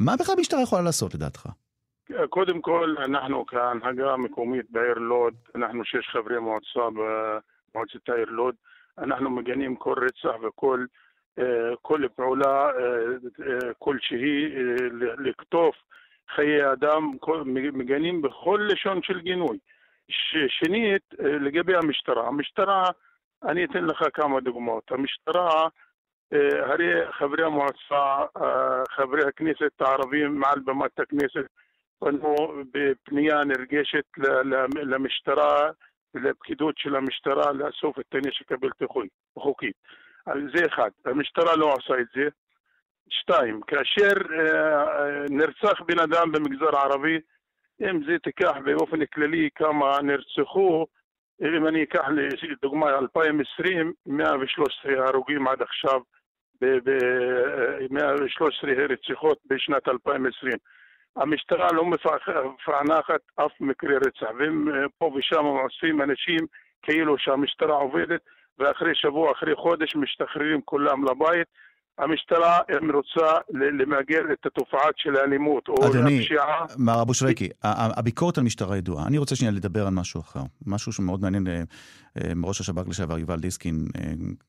[0.00, 1.48] מה בכלל המשטרה יכולה לעשות לדעתך?
[2.28, 8.54] קודם כל, אנחנו כהנהגה המקומית בעיר לוד, אנחנו שש חברי מועצה במועצת העיר לוד,
[8.98, 10.84] אנחנו מגנים כל רצח וכל
[11.82, 12.70] כל פעולה אה,
[13.46, 14.48] אה, כלשהי
[15.18, 15.76] לקטוף
[16.34, 17.16] חיי אדם,
[17.54, 19.58] מגנים בכל לשון של גינוי.
[20.48, 22.84] שנית, לגבי המשטרה, המשטרה,
[23.44, 24.92] אני אתן לך כמה דוגמאות.
[24.92, 25.68] המשטרה,
[26.32, 28.16] הרי חברי המועצה,
[28.90, 31.46] חברי הכנסת הערבים מעל במת הכנסת,
[31.98, 32.34] פנו
[32.72, 34.04] בפנייה נרגשת
[34.76, 35.70] למשטרה
[36.14, 38.84] לפקידות של המשטרה לאסוף את הנשק הבלתי
[39.38, 39.72] חוקי.
[40.26, 42.28] זה אחד, המשטרה לא עושה את זה.
[43.08, 47.20] שתיים, כאשר אה, נרצח בן אדם במגזר הערבי,
[47.80, 50.86] אם זה תיקח באופן כללי כמה נרצחו,
[51.40, 52.04] אם אני אקח
[52.42, 56.00] לדוגמה 2020, 113 הרוגים עד עכשיו,
[56.60, 56.78] ב-
[57.90, 60.52] 113 רציחות בשנת 2020.
[61.16, 66.40] המשטרה לא מפענחת אף מקרה רצח, והם אה, פה ושם עושים אנשים
[66.82, 68.20] כאילו שהמשטרה עובדת,
[68.58, 71.48] ואחרי שבוע, אחרי חודש, משתחררים כולם לבית.
[71.98, 72.58] המשטרה
[72.94, 76.64] רוצה למגר את התופעה של האלימות או אדוני, הפשיעה.
[76.64, 79.06] אדוני, מר אבו שרקי, הביקורת על משטרה ידועה.
[79.06, 80.42] אני רוצה שנייה לדבר על משהו אחר.
[80.66, 81.62] משהו שמאוד מעניין, אה,
[82.18, 83.86] אה, ראש השב"כ לשעבר יובל דיסקין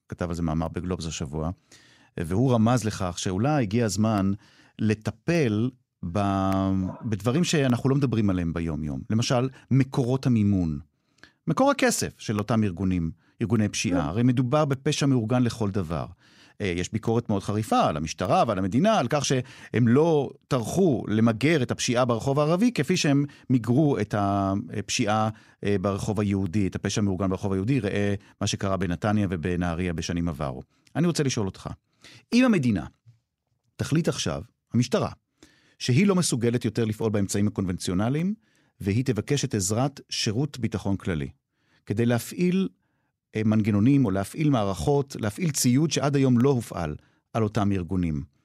[0.10, 1.50] כתב על זה מאמר בגלובס השבוע,
[2.20, 4.32] והוא רמז לכך שאולי הגיע הזמן
[4.80, 5.70] לטפל
[6.12, 6.20] ב...
[7.02, 9.00] בדברים שאנחנו לא מדברים עליהם ביום-יום.
[9.10, 10.80] למשל, מקורות המימון.
[11.48, 14.02] מקור הכסף של אותם ארגונים, ארגוני פשיעה.
[14.02, 14.08] כן.
[14.08, 16.06] הרי מדובר בפשע מאורגן לכל דבר.
[16.62, 21.64] אה, יש ביקורת מאוד חריפה על המשטרה ועל המדינה, על כך שהם לא טרחו למגר
[21.64, 25.30] את הפשיעה ברחוב הערבי, כפי שהם מיגרו את הפשיעה
[25.64, 30.62] אה, ברחוב היהודי, את הפשע המאורגן ברחוב היהודי, ראה מה שקרה בנתניה ובנהריה בשנים עברו.
[30.96, 31.70] אני רוצה לשאול אותך,
[32.34, 32.86] אם המדינה
[33.76, 34.42] תחליט עכשיו,
[34.74, 35.10] המשטרה,
[35.80, 38.34] שהיא לא מסוגלת יותר לפעול באמצעים הקונבנציונליים,
[38.82, 41.30] והיא תבקש את עזרת שירות ביטחון כללי,
[41.86, 42.70] כדי להפעיל
[43.46, 46.96] מנגנונים או להפעיל מערכות, להפעיל ציוד שעד היום לא הופעל
[47.34, 48.36] על אותם ארגונים.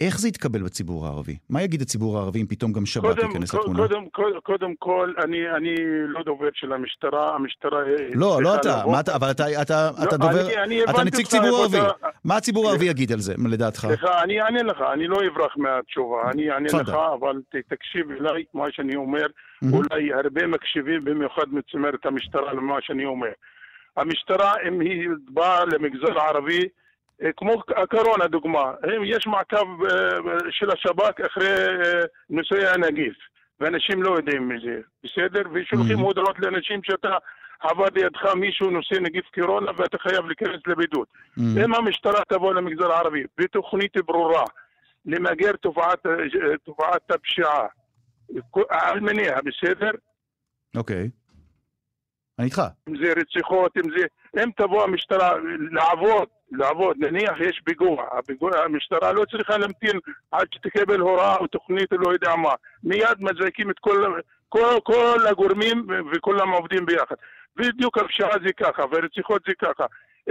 [0.00, 1.36] איך זה יתקבל בציבור הערבי?
[1.50, 3.78] מה יגיד הציבור הערבי אם פתאום גם שב"כ ייכנס לתמונה?
[3.78, 5.74] קודם, קודם, קודם כל, אני, אני
[6.08, 7.80] לא דובר של המשטרה, המשטרה...
[8.14, 11.26] לא, לא אתה, מה אתה, אבל אתה, אתה, לא, אתה דובר, אני, אני אתה נציג
[11.26, 11.78] ציבור ערבי.
[11.78, 12.08] אתה...
[12.24, 13.80] מה הציבור הערבי יגיד על זה, לדעתך?
[13.80, 18.64] סליחה, אני אענה לך, אני לא אברח מהתשובה, אני אענה לך, אבל תקשיב אליי, מה
[18.70, 19.26] שאני אומר,
[19.72, 23.32] אולי הרבה מקשיבים, במיוחד מצמרת המשטרה למה שאני אומר.
[23.96, 26.68] המשטרה, אם היא באה למגזר הערבי,
[27.22, 28.72] אה, כמו הקורונה דוגמה,
[29.04, 29.88] יש מעקב אה,
[30.50, 32.00] של השב"כ אחרי אה,
[32.30, 33.16] נושאי הנגיף,
[33.60, 35.42] ואנשים לא יודעים מזה, בסדר?
[35.52, 36.02] ושולחים mm-hmm.
[36.02, 37.16] הודעות לאנשים שאתה
[37.60, 41.06] עבד לידך מישהו נושא נגיף קורונה ואתה חייב להיכנס לבידוד.
[41.08, 41.64] Mm-hmm.
[41.64, 44.44] אם המשטרה תבוא למגזר הערבי בתוכנית ברורה,
[45.06, 46.06] למגר תופעת,
[46.64, 47.66] תופעת הפשיעה
[48.68, 49.90] על מיניה, בסדר?
[50.76, 51.10] אוקיי.
[52.40, 52.62] אני איתך.
[52.88, 54.06] אם זה רציחות, אם זה...
[54.42, 55.34] אם תבוא המשטרה
[55.70, 58.04] לעבוד, לעבוד, נניח יש פיגוע,
[58.64, 59.98] המשטרה לא צריכה להמתין
[60.30, 62.52] עד שתקבל הוראה או תוכנית או לא יודע מה.
[62.84, 67.14] מיד מזעקים את כל, כל, כל הגורמים וכולם עובדים ביחד.
[67.56, 69.84] בדיוק הפשיעה זה ככה, והרציחות זה ככה.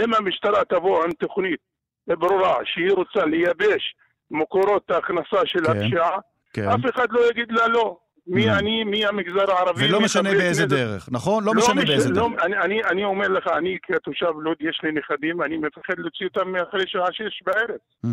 [0.04, 1.60] אם המשטרה תבוא עם תוכנית
[2.08, 3.96] ברורה שהיא רוצה לייבש
[4.32, 6.18] מקורות ההכנסה של כן, הפשיעה,
[6.54, 6.70] כן.
[6.70, 7.98] אף אחד לא יגיד לה לא.
[8.30, 8.60] מי mm.
[8.60, 9.88] אני, מי המגזר הערבי.
[9.88, 10.66] ולא משנה באיזה.
[10.66, 11.44] דרך, נכון?
[11.44, 11.90] לא, לא משנה מש...
[11.90, 12.44] באיזה לא, דרך.
[12.44, 16.56] אני, אני, אני אומר לך, אני כתושב לוד, יש לי נכדים, אני מפחד להוציא אותם
[16.56, 17.80] אחרי שעה שש בערב.
[18.06, 18.10] Mm-hmm.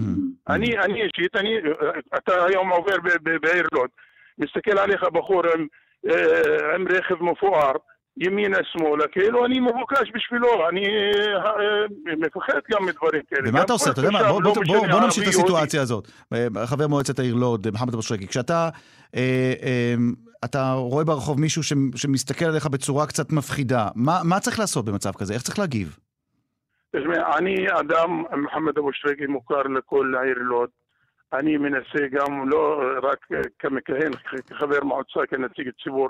[0.48, 1.50] אני, אני אישית, אני,
[2.16, 2.96] אתה היום עובר
[3.42, 3.90] בעיר לוד,
[4.38, 5.66] מסתכל עליך בחור עם,
[6.11, 7.72] אה, עם רכב מפואר,
[8.16, 13.48] ימינה שמאלה, כאילו אני מבוקש בשבילו, אני אה, אה, מפחד גם מדברים כאלה.
[13.48, 13.90] ומה אתה עושה?
[13.90, 16.09] אתה יודע מה, בוא, לא בוא, בוא, בוא נמשיך את הסיטואציה הזאת.
[16.66, 18.68] חבר מועצת העיר לוד, מוחמד אבו כשאתה
[19.16, 19.94] אה, אה,
[20.44, 25.12] אתה רואה ברחוב מישהו ש, שמסתכל עליך בצורה קצת מפחידה, מה, מה צריך לעשות במצב
[25.18, 25.35] כזה?
[25.35, 25.96] איך צריך להגיב?
[26.96, 30.68] תשמע, אני אדם, מוחמד אבו שרקי מוכר לכל העיר לוד.
[31.33, 33.26] אני מנסה גם, לא רק
[33.59, 34.12] כמכהן,
[34.46, 36.09] כחבר מועצה, כנציג ציבור,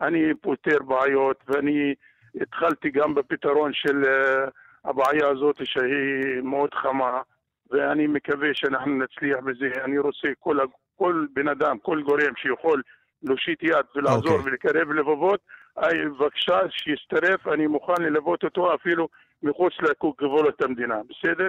[0.00, 1.94] אני פותר בעיות ואני
[2.40, 4.50] התחלתי גם בפתרון של uh,
[4.84, 7.20] הבעיה הזאת שהיא מאוד חמה
[7.70, 9.84] ואני מקווה שאנחנו נצליח בזה.
[9.84, 10.58] אני רוצה כל,
[10.96, 12.82] כל בן אדם, כל גורם שיכול
[13.22, 14.30] להושיט יד ולעזור okay.
[14.30, 14.52] אוקיי.
[14.52, 15.40] ולקרב לבבות,
[15.76, 19.08] בבקשה שיצטרף, אני מוכן ללוות אותו אפילו
[19.42, 21.48] מחוץ לגבולות המדינה, בסדר?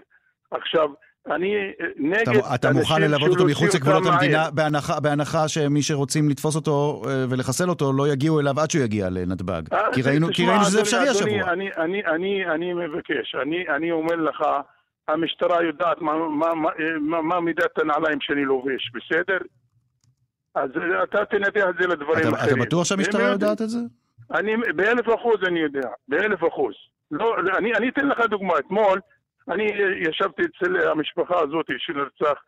[0.51, 0.89] עכשיו,
[1.31, 2.29] אני נגד...
[2.29, 7.25] אתה, אתה מוכן ללוות אותו מחוץ לגבולות המדינה בהנחה, בהנחה שמי שרוצים לתפוס אותו אה,
[7.29, 9.61] ולחסל אותו לא יגיעו אליו עד שהוא יגיע לנתב"ג.
[9.73, 11.53] אה, כי ראינו, כי ראינו שזה אפשרי השבוע.
[11.53, 14.43] אני, אני, אני, אני מבקש, אני, אני אומר לך,
[15.07, 19.37] המשטרה יודעת מה, מה, מה, מה, מה מידת הנעליים שאני לובש, בסדר?
[20.55, 20.69] אז
[21.03, 22.55] אתה תנתח את זה לדברים אתה, אחרים.
[22.55, 23.79] אתה בטוח שהמשטרה יודעת את זה?
[24.31, 26.73] אני, באלף אחוז אני יודע, באלף אחוז.
[27.11, 28.99] לא, אני, אני אתן לך דוגמה, אתמול
[29.49, 29.71] אני
[30.09, 32.43] ישבתי אצל המשפחה הזאת שנרצח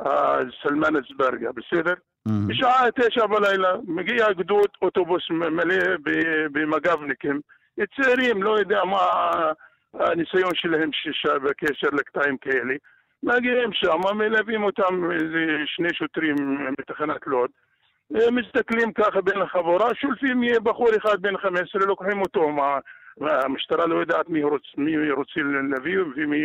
[0.00, 1.94] אה, סלמן אזברגה, בסדר?
[2.48, 5.74] בשעה תשע בלילה מגיע גדוד אוטובוס מלא
[6.52, 7.40] במג"בניקים,
[7.96, 8.98] צעירים, לא יודע מה
[9.94, 10.90] הניסיון שלהם
[11.42, 12.74] בקשר לקטעים כאלה.
[13.22, 16.34] מגיעים שם, מלווים אותם איזה שני שוטרים
[16.78, 17.50] מתחנת לוד,
[18.10, 22.78] מסתכלים ככה בין החבורה, שולפים בחור אחד בן 15, לוקחים אותו, מה,
[23.20, 26.42] המשטרה לא יודעת מי, רוצ, מי רוצים להביא ומי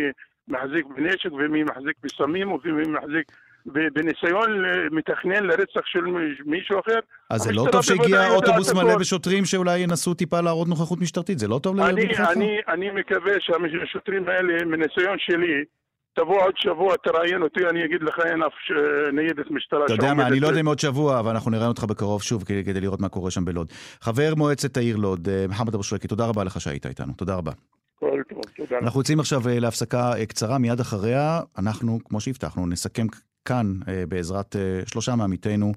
[0.48, 3.32] מחזיק בנשק ומי מחזיק בסמים ומי מחזיק
[3.66, 6.00] בניסיון מתכנן לרצח של
[6.44, 6.98] מישהו אחר.
[7.30, 11.48] אז זה לא טוב שהגיע אוטובוס מלא בשוטרים שאולי ינסו טיפה להראות נוכחות משטרתית, זה
[11.48, 12.02] לא טוב אני,
[12.32, 15.64] אני, אני מקווה שהשוטרים האלה, מניסיון שלי,
[16.14, 18.52] תבוא עוד שבוע, תראיין אותי, אני אגיד לך, אין אף
[19.12, 21.84] ניידת משטרה אתה יודע מה, אני לא יודע אם עוד שבוע, אבל אנחנו נראה אותך
[21.84, 23.72] בקרוב שוב כדי לראות מה קורה שם בלוד.
[24.00, 27.12] חבר מועצת העיר לוד, אה, מוחמד אבו שרקי, תודה רבה לך שהיית איתנו.
[27.16, 27.52] תודה רבה.
[27.94, 28.78] כל טוב, תודה.
[28.78, 33.06] אנחנו יוצאים עכשיו אה, להפסקה אה, קצרה, מיד אחריה אנחנו, כמו שהבטחנו, נסכם
[33.44, 33.66] כאן,
[34.08, 35.72] בעזרת שלושה מעמיתינו,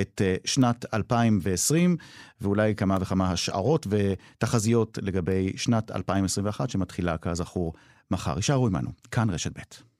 [0.00, 1.96] את שנת 2020,
[2.40, 7.72] ואולי כמה וכמה השערות ותחזיות לגבי שנת 2021, שמתחילה, כזכור,
[8.10, 8.36] מחר.
[8.36, 9.90] יישארו עמנו, כאן רשת ב'.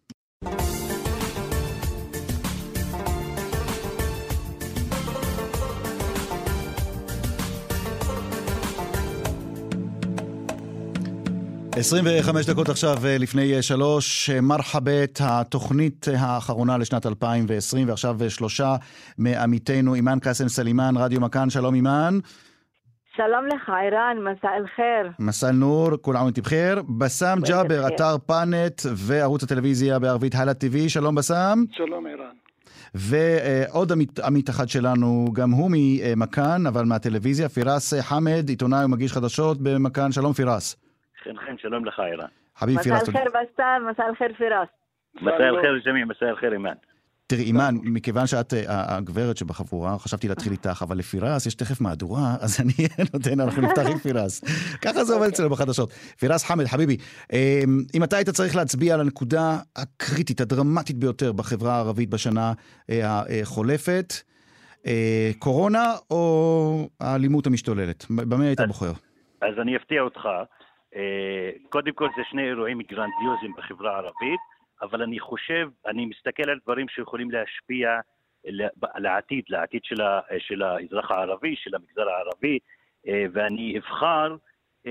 [11.77, 18.16] עשרים וחמש דקות עכשיו אה, לפני אה, שלוש, אה, מרחבת, התוכנית האחרונה לשנת 2020, ועכשיו
[18.29, 18.77] שלושה
[19.18, 22.18] מעמיתינו, אימאן קאסם סלימאן, רדיו מכאן, שלום אימאן.
[23.26, 25.11] שלום לך, ערן, مساء الخير.
[25.18, 26.83] مساء النور, كل عام وأنتِ بخير.
[26.98, 30.88] בסאם ג'אבר, אתר פאנט וערוץ הטלוויזיה בערבית הלא TV.
[30.88, 31.64] שלום בסאם.
[31.72, 32.35] שלום ערן.
[32.94, 39.59] ועוד עמית, עמית אחד שלנו, גם הוא ממכאן, אבל מהטלוויזיה, פירס חמד, עיתונאי ומגיש חדשות
[39.62, 40.12] במכאן.
[40.12, 40.76] שלום פירס.
[41.24, 42.28] חן חן, שלום לך ערן.
[42.57, 43.09] حبيبي פירס.
[43.09, 44.68] مساء الخير בסאם, مساء الخير פירס.
[45.22, 46.74] מסע אל-חיר ג'מיע, מסע אל-חיר אימן.
[47.31, 52.37] תראי, אימאן, מכיוון שאת אה, הגברת שבחבורה, חשבתי להתחיל איתך, אבל לפירס יש תכף מהדורה,
[52.40, 52.73] אז אני
[53.14, 54.40] נותן, אנחנו נפתח עם פירס.
[54.83, 55.93] ככה זה עובד אצלנו בחדשות.
[55.93, 56.97] פירס חמד, חביבי,
[57.33, 57.38] אמ,
[57.95, 62.53] אם אתה היית צריך להצביע על הנקודה הקריטית, הדרמטית ביותר בחברה הערבית בשנה
[62.90, 64.12] אה, החולפת,
[64.87, 68.07] אה, קורונה או האלימות המשתוללת?
[68.11, 68.93] במה היית בוחר?
[69.43, 70.29] אז אני אפתיע אותך.
[71.69, 74.50] קודם כל זה שני אירועים גרנדיוזיים בחברה הערבית.
[74.83, 78.01] אבל אני חושב, אני מסתכל על דברים שיכולים להשפיע
[78.97, 82.59] לעתיד, לעתיד של, ה, של האזרח הערבי, של המגזר הערבי,
[83.09, 84.37] אה, ואני אבחר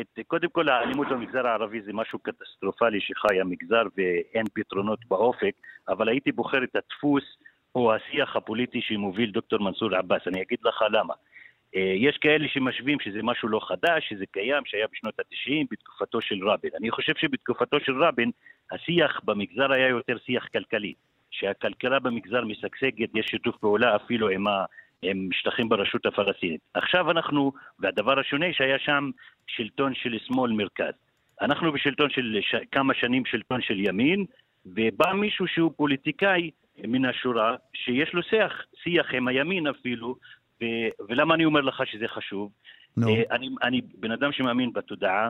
[0.02, 5.54] את, קודם כל האלימות במגזר הערבי זה משהו קטסטרופלי שחי המגזר ואין פתרונות באופק,
[5.88, 7.24] אבל הייתי בוחר את הדפוס
[7.72, 10.22] הוא השיח הפוליטי שמוביל דוקטור מנסור עבאס.
[10.28, 11.14] אני אגיד לך למה.
[11.76, 16.50] אה, יש כאלה שמשווים שזה משהו לא חדש, שזה קיים, שהיה בשנות ה-90, בתקופתו של
[16.50, 16.72] רבין.
[16.80, 18.32] אני חושב שבתקופתו של רבין,
[18.72, 20.94] השיח במגזר היה יותר שיח כלכלי.
[21.32, 24.66] שהכלכלה במגזר משגשגת, יש שיתוף פעולה אפילו עם, ה,
[25.02, 26.62] עם שטחים ברשות הפלסטינית.
[26.74, 29.10] עכשיו אנחנו, והדבר השונה שהיה שם
[29.48, 30.94] שלטון של שמאל מרכז.
[31.42, 34.26] אנחנו בשלטון של ש, כמה שנים שלטון של ימין,
[34.66, 36.52] ובא מישהו שהוא פוליטיקאי
[36.88, 40.16] מן השורה, שיש לו שיח, שיח עם הימין אפילו,
[40.62, 40.66] ו,
[41.10, 42.52] ולמה אני אומר לך שזה חשוב?
[43.00, 43.08] No.
[43.08, 45.30] אה, אני, אני בן אדם שמאמין בתודעה,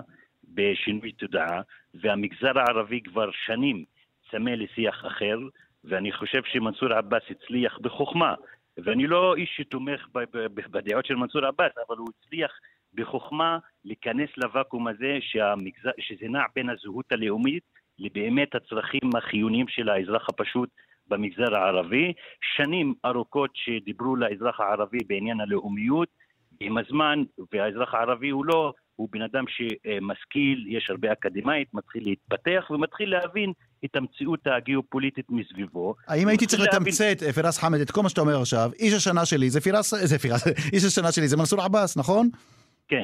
[0.54, 1.62] בשינוי תודעה,
[1.94, 3.86] והמגזר הערבי כבר שנים
[4.32, 5.38] צמא לשיח אחר,
[5.84, 8.34] ואני חושב שמנסור עבאס הצליח בחוכמה,
[8.78, 10.08] ואני לא איש שתומך
[10.72, 12.52] בדעות של מנסור עבאס, אבל הוא הצליח
[12.94, 17.64] בחוכמה להיכנס לוואקום הזה שהמגזר, שזה נע בין הזהות הלאומית
[18.00, 20.70] לבאמת הצרכים החיוניים של האזרח הפשוט
[21.10, 22.14] במגזר הערבי.
[22.58, 26.10] שנים ארוכות שדיברו לאזרח הערבי בעניין הלאומיות,
[26.60, 32.72] עם הזמן, והאזרח הערבי הוא לא, הוא בן אדם שמשכיל, יש הרבה אקדמאית, מתחיל להתפתח
[32.72, 33.54] ומתחיל להבין
[33.86, 35.96] את המציאות הגיאופוליטית מסביבו.
[36.08, 39.26] האם הייתי צריך לתמצת, אה, פיראס חמד, את כל מה שאתה אומר עכשיו, איש השנה
[39.26, 42.30] שלי זה פיראס, זה פיראס, איש השנה שלי זה מנסור עבאס, נכון?
[42.88, 43.04] כן.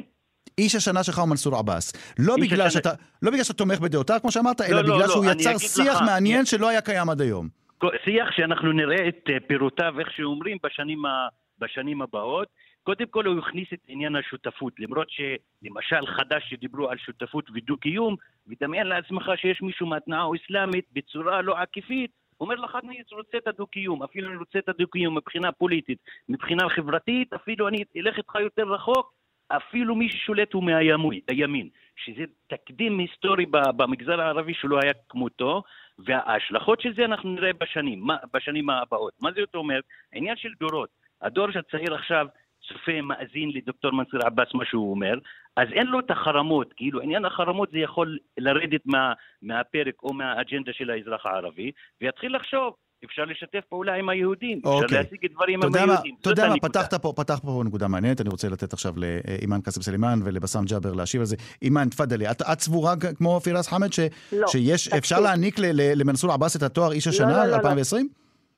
[0.58, 1.94] איש השנה שלך הוא מנסור עבאס.
[2.20, 2.70] לא בגלל, השנה...
[2.70, 5.58] שאתה, לא בגלל שאתה תומך בדעותיו, כמו שאמרת, לא, אלא לא, בגלל לא, שהוא יצר
[5.58, 6.46] שיח לך, מעניין.
[6.46, 7.65] שלא היה קיים עד היום.
[8.06, 11.28] שיח שאנחנו נראה את אה, פירותיו, איך שאומרים, בשנים, ה...
[11.60, 12.48] בשנים הבאות.
[12.84, 18.16] קודם כל הוא הכניס את עניין השותפות, למרות שלמשל חד"ש שדיברו על שותפות ודו-קיום,
[18.48, 24.04] ודמיין לעצמך שיש מישהו מהתנועה האסלאמית בצורה לא עקיפית, אומר לך אני רוצה את הדו-קיום,
[24.04, 25.98] אפילו אני רוצה את הדו-קיום מבחינה פוליטית,
[26.30, 29.14] מבחינה חברתית, אפילו אני אלך איתך יותר רחוק,
[29.48, 35.64] אפילו מי ששולט הוא מהימין, שזה תקדים היסטורי במגזר הערבי שלא היה כמותו,
[36.00, 39.14] וההשלכות של זה אנחנו נראה בשנים, בשנים הבאות.
[39.22, 39.80] מה זה אומר?
[40.14, 40.90] עניין של דורות.
[41.22, 42.28] הדור הצעיר עכשיו
[42.68, 45.14] צופה, מאזין לדוקטור מנסור עבאס, מה שהוא אומר,
[45.56, 50.74] אז אין לו את החרמות, כאילו עניין החרמות זה יכול לרדת מה, מהפרק או מהאג'נדה
[50.74, 52.74] של האזרח הערבי, ויתחיל לחשוב,
[53.06, 54.70] אפשר לשתף פעולה עם היהודים, אוקיי.
[54.70, 54.98] אפשר אוקיי.
[54.98, 56.16] להשיג דברים עם היהודים.
[56.22, 59.82] אתה יודע מה, פתחת פה, פתחת פה נקודה מעניינת, אני רוצה לתת עכשיו לאימאן קאסם
[59.82, 61.36] סלימאן ולבסאם ג'אבר להשיב על זה.
[61.62, 64.00] אימאן, تفضلي, את, את סבורה כמו פיראס חמד ש,
[64.34, 64.98] לא, שיש, תקשיב.
[64.98, 65.56] אפשר להעניק
[65.96, 68.08] למנסור עבאס את התואר איש השנה לא, לא, לא, 2020?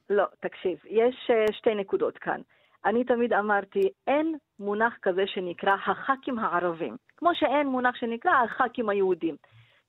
[0.09, 2.41] לא, לא, תקשיב, יש uh, שתי נקודות כאן.
[2.85, 9.35] אני תמיד אמרתי, אין מונח כזה שנקרא הח"כים הערבים, כמו שאין מונח שנקרא הח"כים היהודים.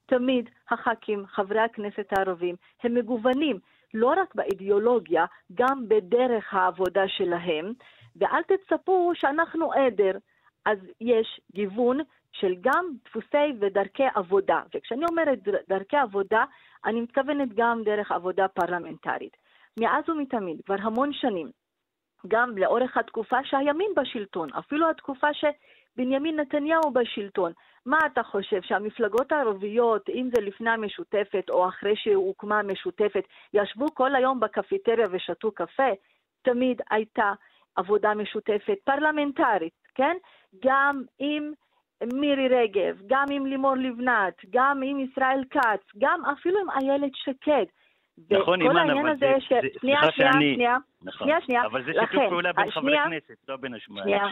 [0.07, 3.59] תמיד הח"כים, חברי הכנסת הערבים, הם מגוונים,
[3.95, 5.25] לא רק באידיאולוגיה,
[5.55, 7.73] גם בדרך העבודה שלהם,
[8.17, 10.13] ואל תצפו שאנחנו עדר.
[10.67, 11.99] אז יש גיוון
[12.33, 14.63] של גם דפוסי ודרכי עבודה.
[14.75, 16.45] וכשאני אומרת דרכי עבודה,
[16.85, 19.37] אני מתכוונת גם דרך עבודה פרלמנטרית.
[19.81, 21.51] מאז ומתמיד, כבר המון שנים,
[22.29, 25.35] גם לאורך התקופה שהימין בשלטון, אפילו התקופה
[25.95, 27.53] שבנימין נתניהו בשלטון.
[27.87, 33.25] מה אתה חושב, שהמפלגות הערביות, אם זה לפני המשותפת או אחרי שהוקמה המשותפת,
[33.55, 35.91] ישבו כל היום בקפיטריה ושתו קפה?
[36.43, 37.33] תמיד הייתה
[37.77, 40.17] עבודה משותפת פרלמנטרית, כן?
[40.65, 41.53] גם עם
[42.13, 47.65] מירי רגב, גם עם לימור לבנת, גם עם ישראל כץ, גם אפילו עם איילת שקד.
[48.31, 49.35] נכון, אימאן, אבל זה...
[49.41, 49.53] ש...
[49.81, 50.77] שנייה, שנייה, שנייה.
[51.03, 51.27] נכון.
[51.27, 51.67] שנייה, שנייה.
[51.67, 54.27] אבל זה שיתוף פעולה בין חברי כנסת, לא בין שנייה.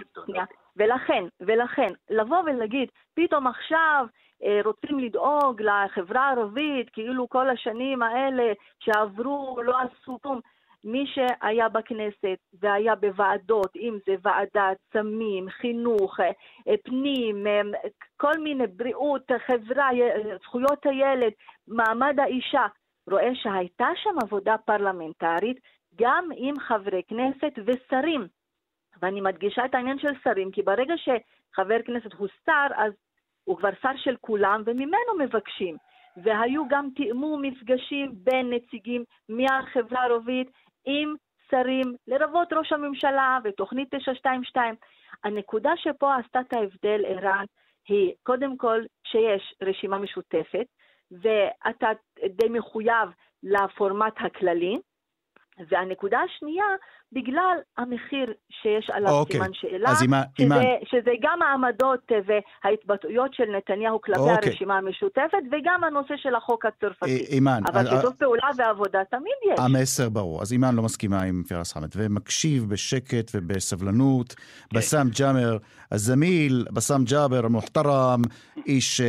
[0.77, 4.07] ולכן, ולכן, לבוא ולהגיד, פתאום עכשיו
[4.45, 10.41] אה, רוצים לדאוג לחברה הערבית, כאילו כל השנים האלה שעברו לא עשו כלום.
[10.85, 17.61] מי שהיה בכנסת והיה בוועדות, אם זה ועדת סמים, חינוך, אה, פנים, אה,
[18.17, 19.89] כל מיני בריאות, חברה,
[20.43, 21.33] זכויות הילד,
[21.69, 22.67] מעמד האישה,
[23.11, 25.61] רואה שהייתה שם עבודה פרלמנטרית
[25.97, 28.27] גם עם חברי כנסת ושרים.
[29.03, 32.93] ואני מדגישה את העניין של שרים, כי ברגע שחבר כנסת הוא שר, אז
[33.45, 35.77] הוא כבר שר של כולם, וממנו מבקשים.
[36.17, 40.51] והיו גם תאמו מפגשים בין נציגים מהחברה הערבית
[40.85, 41.15] עם
[41.51, 44.75] שרים, לרבות ראש הממשלה ותוכנית 922.
[45.25, 47.45] הנקודה שפה עשתה את ההבדל, ערן,
[47.89, 50.67] היא קודם כל שיש רשימה משותפת,
[51.11, 51.89] ואתה
[52.29, 53.09] די מחויב
[53.43, 54.81] לפורמט הכללי.
[55.71, 56.65] והנקודה השנייה,
[57.13, 58.33] בגלל המחיר
[58.63, 59.13] שיש עליו.
[59.13, 59.33] אוקיי.
[59.33, 60.61] סימן שאלה, אימה, שזה, אימה...
[60.85, 64.21] שזה גם העמדות וההתבטאויות של נתניהו כלפי.
[64.21, 64.51] אוקיי.
[64.51, 67.17] הרשימה המשותפת, וגם הנושא של החוק הצרפתי.
[67.17, 67.63] אימאן.
[67.67, 69.59] אבל שיתוף uh, פעולה ועבודה תמיד יש.
[69.59, 70.43] המסר ברור.
[70.43, 74.33] אז אימאן לא מסכימה עם פירס חמד, ומקשיב בשקט ובסבלנות.
[74.33, 74.77] אוקיי.
[74.77, 75.59] בסאם ג'אבר
[75.93, 78.23] ה زميل, בסאם ג'אבר ה محترم,
[78.67, 79.01] איש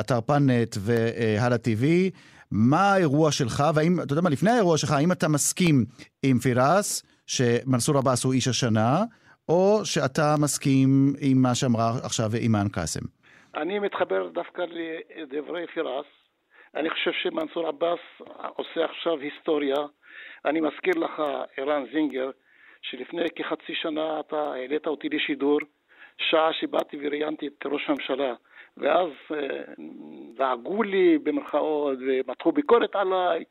[0.00, 2.10] אתר פאנט והלא TV.
[2.50, 5.84] מה האירוע שלך, והאם, אתה יודע מה, לפני האירוע שלך, האם אתה מסכים
[6.22, 9.04] עם פיראס, שמנסור עבאס הוא איש השנה,
[9.48, 10.88] או שאתה מסכים
[11.20, 13.04] עם מה שאמרה עכשיו אימאן קאסם?
[13.56, 14.62] אני מתחבר דווקא
[15.16, 16.06] לדברי פיראס.
[16.76, 18.00] אני חושב שמנסור עבאס
[18.56, 19.76] עושה עכשיו היסטוריה.
[20.44, 21.22] אני מזכיר לך,
[21.56, 22.30] ערן זינגר,
[22.82, 25.58] שלפני כחצי שנה אתה העלית אותי לשידור,
[26.18, 28.34] שעה שבאתי וראיינתי את ראש הממשלה,
[28.76, 29.08] ואז
[30.38, 33.44] לעגו אה, לי במרכאות ומתחו ביקורת עליי,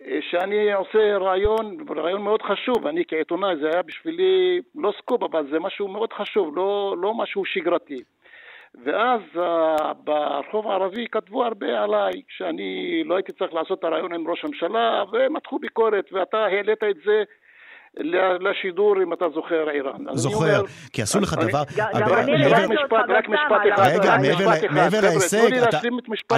[0.00, 5.50] אה, שאני עושה רעיון, רעיון מאוד חשוב, אני כעיתונאי, זה היה בשבילי לא סקופ, אבל
[5.50, 8.02] זה משהו מאוד חשוב, לא, לא משהו שגרתי.
[8.84, 14.28] ואז uh, ברחוב הערבי כתבו הרבה עליי, שאני לא הייתי צריך לעשות את הרעיון עם
[14.28, 17.22] ראש הממשלה, ומתחו ביקורת, ואתה העלית את זה
[18.40, 20.04] לשידור, אם אתה זוכר, איראן.
[20.12, 21.62] זוכר, כי עשו לך דבר...
[21.76, 23.82] גם אני רק משפט, רק משפט אחד.
[24.00, 24.16] רגע,
[24.70, 25.64] מעבר להישג,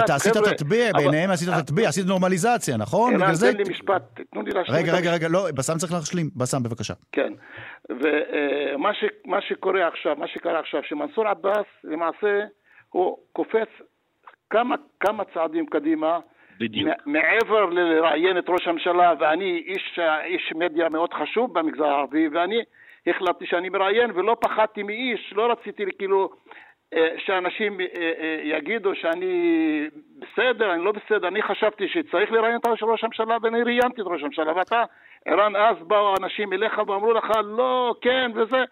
[0.03, 3.13] אתה עשית תטביע, בעיניהם עשית תטביע, עשית נורמליזציה, נכון?
[3.21, 4.79] ערן, תן לי משפט, תנו לי להשלים.
[4.79, 6.29] רגע, רגע, רגע, לא, בסם צריך להשלים.
[6.35, 6.93] בסם, בבקשה.
[7.11, 7.33] כן.
[7.89, 12.39] ומה שקורה עכשיו, מה שקרה עכשיו, שמנסור עבאס, למעשה,
[12.89, 13.69] הוא קופץ
[14.99, 16.19] כמה צעדים קדימה,
[16.59, 16.89] בדיוק.
[17.05, 22.61] מעבר לראיין את ראש הממשלה, ואני איש, איש מדיה מאוד חשוב במגזר הערבי, ואני
[23.07, 26.29] החלטתי שאני מראיין ולא פחדתי מאיש, לא רציתי כאילו
[26.93, 29.89] אה, שאנשים אה, אה, יגידו שאני
[30.19, 34.21] בסדר, אני לא בסדר, אני חשבתי שצריך לראיין את ראש הממשלה ואני ראיינתי את ראש
[34.21, 34.55] הממשלה.
[34.55, 34.83] ואתה,
[35.25, 38.63] ערן, אז באו אנשים אליך ואמרו לך לא, כן וזה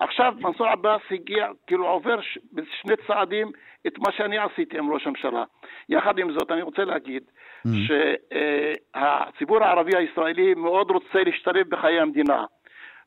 [0.00, 2.16] עכשיו מנסור עבאס הגיע, כאילו עובר
[2.52, 3.50] בשני צעדים
[3.86, 5.44] את מה שאני עשיתי עם ראש הממשלה.
[5.88, 7.22] יחד עם זאת, אני רוצה להגיד
[7.66, 7.70] mm.
[7.86, 12.44] שהציבור הערבי הישראלי מאוד רוצה להשתלב בחיי המדינה.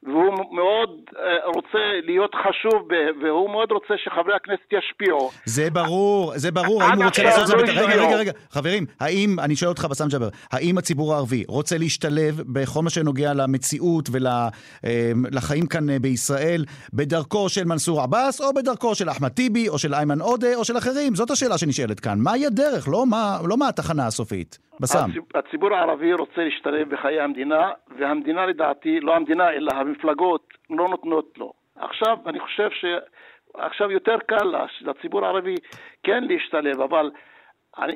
[0.05, 0.89] והוא מאוד
[1.19, 1.23] אה,
[1.55, 2.87] רוצה להיות חשוב,
[3.21, 5.29] והוא מאוד רוצה שחברי הכנסת ישפיעו.
[5.45, 7.73] זה ברור, זה ברור, האם הוא רוצה לעשות את זה...
[7.73, 11.77] לא רגע, רגע, רגע, חברים, האם, אני שואל אותך בסם ג'אבר, האם הציבור הערבי רוצה
[11.77, 18.53] להשתלב בכל מה שנוגע למציאות ולחיים אה, כאן אה, בישראל, בדרכו של מנסור עבאס, או
[18.53, 21.15] בדרכו של אחמד טיבי, או של איימן עודה, או של אחרים?
[21.15, 22.17] זאת השאלה שנשאלת כאן.
[22.19, 24.65] מהי הדרך, לא מה, לא מה התחנה הסופית?
[24.79, 25.09] בסם.
[25.35, 31.53] הציבור הערבי רוצה להשתלב בחיי המדינה, והמדינה לדעתי, לא המדינה, אלא המפלגות, לא נותנות לו.
[31.75, 35.55] עכשיו, אני חושב שעכשיו יותר קל לציבור הערבי
[36.03, 37.11] כן להשתלב, אבל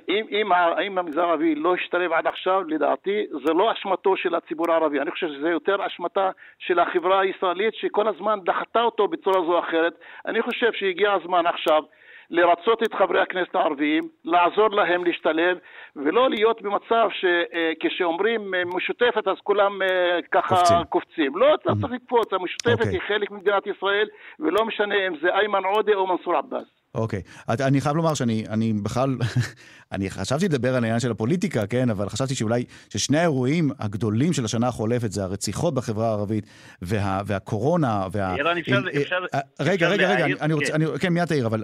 [0.10, 0.54] אם, אם,
[0.86, 5.00] אם המגזר הערבי לא השתלב עד עכשיו, לדעתי, זה לא אשמתו של הציבור הערבי.
[5.00, 9.60] אני חושב שזה יותר אשמתה של החברה הישראלית שכל הזמן דחתה אותו בצורה זו או
[9.60, 9.94] אחרת.
[10.26, 11.84] אני חושב שהגיע הזמן עכשיו
[12.30, 15.58] לרצות את חברי הכנסת הערביים, לעזור להם להשתלב,
[15.96, 20.84] ולא להיות במצב שכשאומרים אה, משותפת אז כולם אה, ככה קופצים.
[20.90, 21.38] קופצים.
[21.38, 22.86] לא, אתה צריך לקפוץ, המשותפת okay.
[22.86, 22.92] אוקיי.
[22.92, 24.08] היא חלק ממדינת ישראל,
[24.40, 26.79] ולא משנה אם זה איימן עודה או מנסור עבאס.
[26.96, 27.22] אוקיי.
[27.50, 27.64] Okay.
[27.64, 29.18] אני חייב לומר שאני אני בכלל,
[29.92, 34.46] אני חשבתי לדבר על העניין של הפוליטיקה, כן, אבל חשבתי שאולי, ששני האירועים הגדולים של
[34.46, 36.46] השנה החולפת זה הרציחות בחברה הערבית
[36.82, 38.08] וה, והקורונה.
[38.12, 38.36] וה...
[38.36, 38.82] אירן, אפשר...
[38.96, 39.16] אה, אפשר
[39.60, 41.64] רגע, רגע, רגע, אני, אני רוצה, כן, כן מיד תעיר, אבל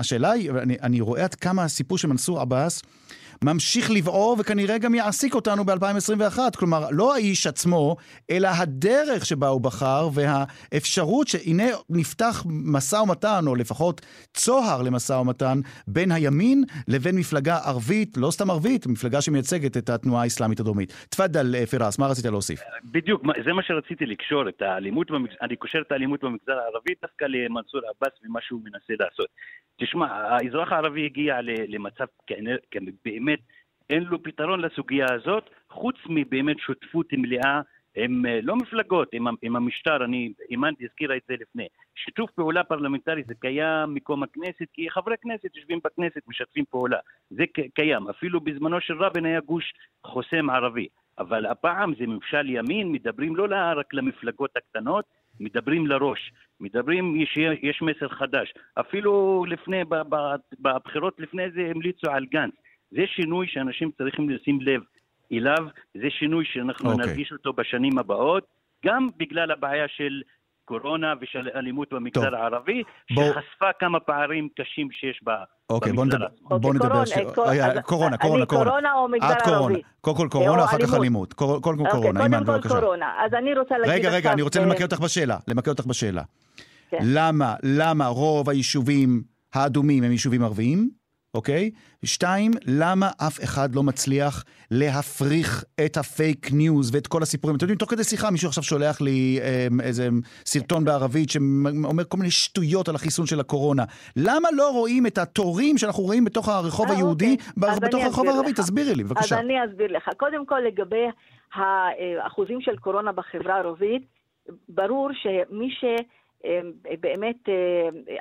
[0.00, 2.82] השאלה היא, אני, אני רואה עד כמה הסיפור של מנסור עבאס,
[3.44, 6.38] ממשיך לבעור וכנראה גם יעסיק אותנו ב-2021.
[6.58, 7.96] כלומר, לא האיש עצמו,
[8.30, 14.00] אלא הדרך שבה הוא בחר והאפשרות שהנה נפתח משא ומתן, או לפחות
[14.34, 20.22] צוהר למשא ומתן, בין הימין לבין מפלגה ערבית, לא סתם ערבית, מפלגה שמייצגת את התנועה
[20.22, 21.06] האסלאמית הדרומית.
[21.10, 22.60] תפאדל, אה, פיראס, מה רצית להוסיף?
[22.84, 25.08] בדיוק, זה מה שרציתי לקשור, את האלימות,
[25.42, 29.26] אני קושר את האלימות במגזר הערבי דווקא למנסור עבאס ומה שהוא מנסה לעשות.
[29.80, 31.34] תשמע, האזרח הערבי הגיע
[31.68, 32.04] למצב
[33.04, 33.31] באמת
[33.90, 37.60] אין לו פתרון לסוגיה הזאת, חוץ מבאמת שותפות מלאה
[37.94, 41.66] עם אה, לא מפלגות, עם, עם המשטר, אני, אימאן הזכירה את זה לפני.
[41.94, 46.98] שיתוף פעולה פרלמנטרי זה קיים מקום הכנסת, כי חברי כנסת יושבים בכנסת, משתפים פעולה.
[47.30, 48.08] זה קיים.
[48.08, 49.72] אפילו בזמנו של רבין היה גוש
[50.04, 50.88] חוסם ערבי.
[51.18, 55.04] אבל הפעם זה ממשל ימין, מדברים לא רק למפלגות הקטנות,
[55.40, 58.54] מדברים לראש, מדברים, יש, יש מסר חדש.
[58.74, 59.84] אפילו לפני,
[60.60, 62.54] בבחירות לפני זה המליצו על גנץ.
[62.94, 64.80] זה שינוי שאנשים צריכים לשים לב
[65.32, 66.92] אליו, זה שינוי שאנחנו okay.
[66.92, 67.06] אוקיי.
[67.06, 68.44] נרגיש אותו בשנים הבאות,
[68.84, 70.22] גם בגלל הבעיה של
[70.64, 72.34] קורונה ושל אלימות במגזר טוב.
[72.34, 72.82] הערבי,
[73.14, 73.24] בוא...
[73.24, 75.30] שחשפה כמה פערים קשים שיש ב...
[75.70, 77.12] אוקיי, בוא נדבר, בוא אוקיי, נדבר, קורונה, ש...
[77.84, 79.82] קורונה, קורונה, קורונה, קורונה או מגזר ערבי.
[80.00, 81.32] קודם כל קורונה, אחר כך אלימות.
[81.32, 82.68] קודם כל קורונה, אימן, בבקשה.
[82.68, 85.68] קודם כל קורונה, אז אני רוצה להגיד רגע, רגע, אני רוצה למקד אותך בשאלה, למקד
[85.68, 86.22] אותך בשאלה.
[86.90, 86.98] כן.
[87.02, 89.22] למה, למה רוב היישובים
[89.54, 90.90] האדומים הם יישובים ערביים,
[91.34, 91.70] אוקיי?
[92.04, 97.56] שתיים, למה אף אחד לא מצליח להפריך את הפייק ניוז ואת כל הסיפורים?
[97.56, 100.08] אתם יודעים, תוך כדי שיחה מישהו עכשיו שולח לי אה, איזה
[100.46, 103.84] סרטון בערבית שאומר כל מיני שטויות על החיסון של הקורונה.
[104.16, 107.80] למה לא רואים את התורים שאנחנו רואים בתוך הרחוב אה, היהודי, אוקיי.
[107.88, 108.52] בתוך הרחוב הערבי?
[108.52, 109.34] תסבירי לי, בבקשה.
[109.34, 110.08] אז אני אסביר לך.
[110.16, 111.06] קודם כל, לגבי
[111.54, 114.02] האחוזים של קורונה בחברה הערבית,
[114.68, 115.84] ברור שמי ש...
[117.00, 117.36] באמת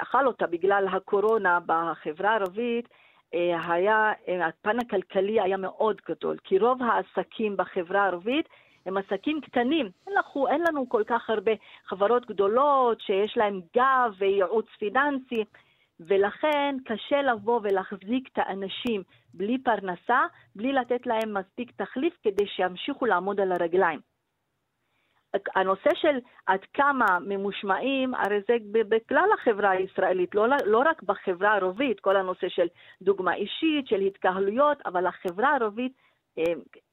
[0.02, 2.88] אכל אותה בגלל הקורונה בחברה הערבית,
[3.34, 8.50] היה, הפן הכלכלי היה מאוד גדול, כי רוב העסקים בחברה הערבית
[8.86, 9.90] הם עסקים קטנים.
[10.08, 11.52] אין, לכו, אין לנו כל כך הרבה
[11.86, 15.44] חברות גדולות שיש להן גב וייעוץ פיננסי,
[16.00, 19.04] ולכן קשה לבוא ולהחזיק את האנשים
[19.34, 20.26] בלי פרנסה,
[20.56, 24.11] בלי לתת להם מספיק תחליף כדי שימשיכו לעמוד על הרגליים.
[25.56, 32.00] הנושא של עד כמה ממושמעים, הרי זה בכלל החברה הישראלית, לא, לא רק בחברה הערבית,
[32.00, 32.68] כל הנושא של
[33.02, 35.92] דוגמה אישית, של התקהלויות, אבל החברה הערבית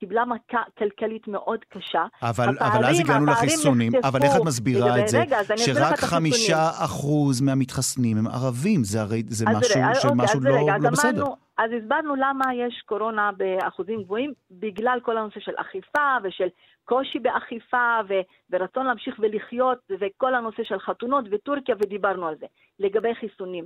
[0.01, 2.07] קיבלה מכה כלכלית מאוד קשה.
[2.23, 5.21] אבל, הפערים, אבל אז הגענו לחיסונים, נחשפו, אבל איך את מסבירה את זה?
[5.21, 9.89] רגע, שרק חמישה אחוז מהמתחסנים הם ערבים, זה הרי זה משהו, רגע,
[10.35, 11.23] אוקיי, לא, רגע, לא בסדר.
[11.23, 16.49] אמרנו, אז הסברנו למה יש קורונה באחוזים גבוהים, בגלל כל הנושא של אכיפה ושל
[16.85, 18.21] קושי באכיפה ו-
[18.51, 22.47] ורצון להמשיך ולחיות וכל הנושא של חתונות וטורקיה, ודיברנו על זה.
[22.79, 23.65] לגבי חיסונים.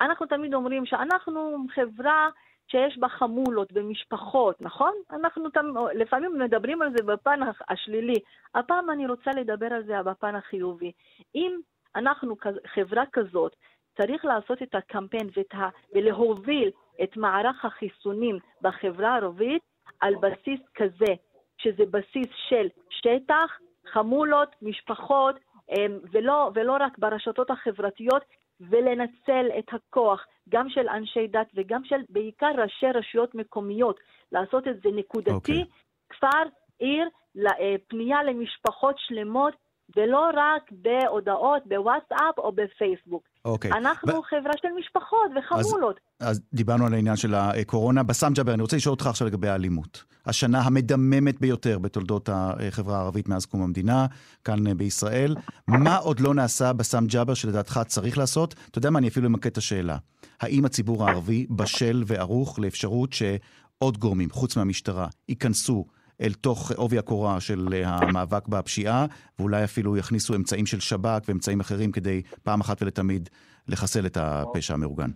[0.00, 2.28] אנחנו תמיד אומרים שאנחנו חברה
[2.74, 4.92] שיש בה חמולות ומשפחות, נכון?
[5.10, 5.74] אנחנו תמ...
[5.94, 8.18] לפעמים מדברים על זה בפן השלילי.
[8.54, 10.92] הפעם אני רוצה לדבר על זה בפן החיובי.
[11.34, 11.60] אם
[11.96, 13.56] אנחנו חברה כזאת,
[13.96, 15.68] צריך לעשות את הקמפיין ואת ה...
[15.94, 16.70] ולהוביל
[17.02, 19.62] את מערך החיסונים בחברה הערבית
[20.00, 21.14] על בסיס כזה,
[21.58, 23.58] שזה בסיס של שטח,
[23.92, 25.36] חמולות, משפחות,
[25.70, 28.22] אמ, ולא, ולא רק ברשתות החברתיות,
[28.60, 34.00] ולנצל את הכוח גם של אנשי דת וגם של בעיקר ראשי רשויות מקומיות,
[34.32, 35.34] לעשות את זה נקודתי, okay.
[35.34, 35.64] אוקיי.
[36.08, 36.42] כפר,
[36.78, 37.08] עיר,
[37.46, 39.54] אה, פנייה למשפחות שלמות
[39.96, 43.22] ולא רק בהודעות בוואטסאפ או בפייסבוק.
[43.44, 43.72] אוקיי.
[43.72, 44.24] אנחנו ב...
[44.24, 46.00] חברה של משפחות וחמולות.
[46.20, 48.02] אז, אז דיברנו על העניין של הקורונה.
[48.02, 50.04] בסאם ג'אבר, אני רוצה לשאול אותך עכשיו לגבי האלימות.
[50.26, 54.06] השנה המדממת ביותר בתולדות החברה הערבית מאז קום המדינה,
[54.44, 55.36] כאן בישראל.
[55.68, 58.54] מה עוד לא נעשה בסאם ג'אבר שלדעתך צריך לעשות?
[58.70, 59.96] אתה יודע מה, אני אפילו אמקד את השאלה.
[60.40, 65.84] האם הציבור הערבי בשל וערוך לאפשרות שעוד גורמים, חוץ מהמשטרה, ייכנסו
[66.20, 69.06] אל תוך עובי הקורה של אה, המאבק בפשיעה,
[69.38, 73.28] ואולי אפילו יכניסו אמצעים של שב"כ ואמצעים אחרים כדי פעם אחת ולתמיד
[73.68, 75.10] לחסל את הפשע המאורגן.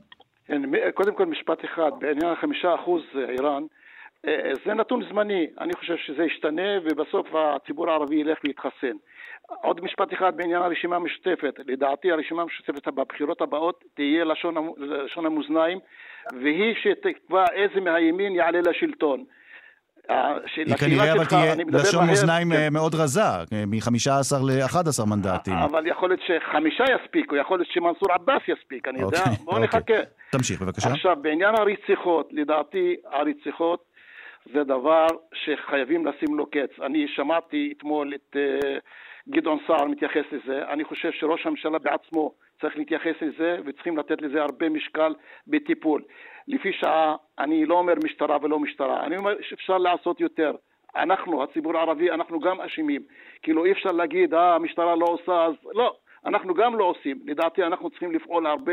[0.46, 0.62] כן,
[0.94, 3.62] קודם כל משפט אחד, בעניין החמישה אחוז אה, איראן,
[4.26, 8.96] אה, זה נתון זמני, אני חושב שזה ישתנה ובסוף הציבור הערבי ילך ויתחסן.
[9.62, 15.78] עוד משפט אחד בעניין הרשימה המשותפת, לדעתי הרשימה המשותפת בבחירות הבאות תהיה לשון, לשון המאזניים
[16.32, 19.24] והיא שתקבע איזה מהימין יעלה לשלטון.
[20.56, 22.72] היא כנראה אבל תהיה לשון מאזניים כן.
[22.72, 23.20] מאוד רזה,
[23.66, 25.54] מ-15 ל-11 מנדטים.
[25.54, 29.80] אבל יכול להיות שחמישה יספיקו, יכול להיות שמנסור עבאס יספיק, אני יודע, אוקיי, בואו אוקיי.
[29.80, 29.94] נחכה.
[30.30, 30.88] תמשיך בבקשה.
[30.88, 33.84] עכשיו, בעניין הרציחות, לדעתי הרציחות
[34.52, 36.80] זה דבר שחייבים לשים לו קץ.
[36.86, 38.78] אני שמעתי אתמול את אה,
[39.28, 44.42] גדעון סער מתייחס לזה, אני חושב שראש הממשלה בעצמו צריך להתייחס לזה וצריכים לתת לזה
[44.42, 45.14] הרבה משקל
[45.46, 46.02] בטיפול.
[46.48, 50.52] לפי שעה, אני לא אומר משטרה ולא משטרה, אני אומר שאפשר לעשות יותר.
[50.96, 53.02] אנחנו, הציבור הערבי, אנחנו גם אשמים.
[53.42, 55.96] כאילו אי אפשר להגיד, אה, המשטרה לא עושה, אז לא,
[56.26, 57.18] אנחנו גם לא עושים.
[57.26, 58.72] לדעתי אנחנו צריכים לפעול הרבה,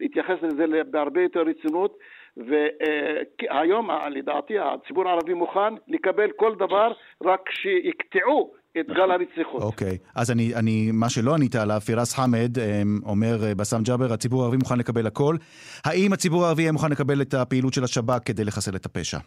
[0.00, 1.98] להתייחס לזה בהרבה יותר רצינות,
[2.36, 9.62] והיום לדעתי הציבור הערבי מוכן לקבל כל דבר, רק שיקטעו את גל הרציחות.
[9.62, 10.12] אוקיי, okay.
[10.14, 14.42] אז אני, אני, מה שלא ענית עליו, פירס חמד אמ, אומר אה, בסאם ג'אבר, הציבור
[14.42, 15.36] הערבי מוכן לקבל הכל.
[15.84, 19.18] האם הציבור הערבי יהיה מוכן לקבל את הפעילות של השב"כ כדי לחסל את הפשע?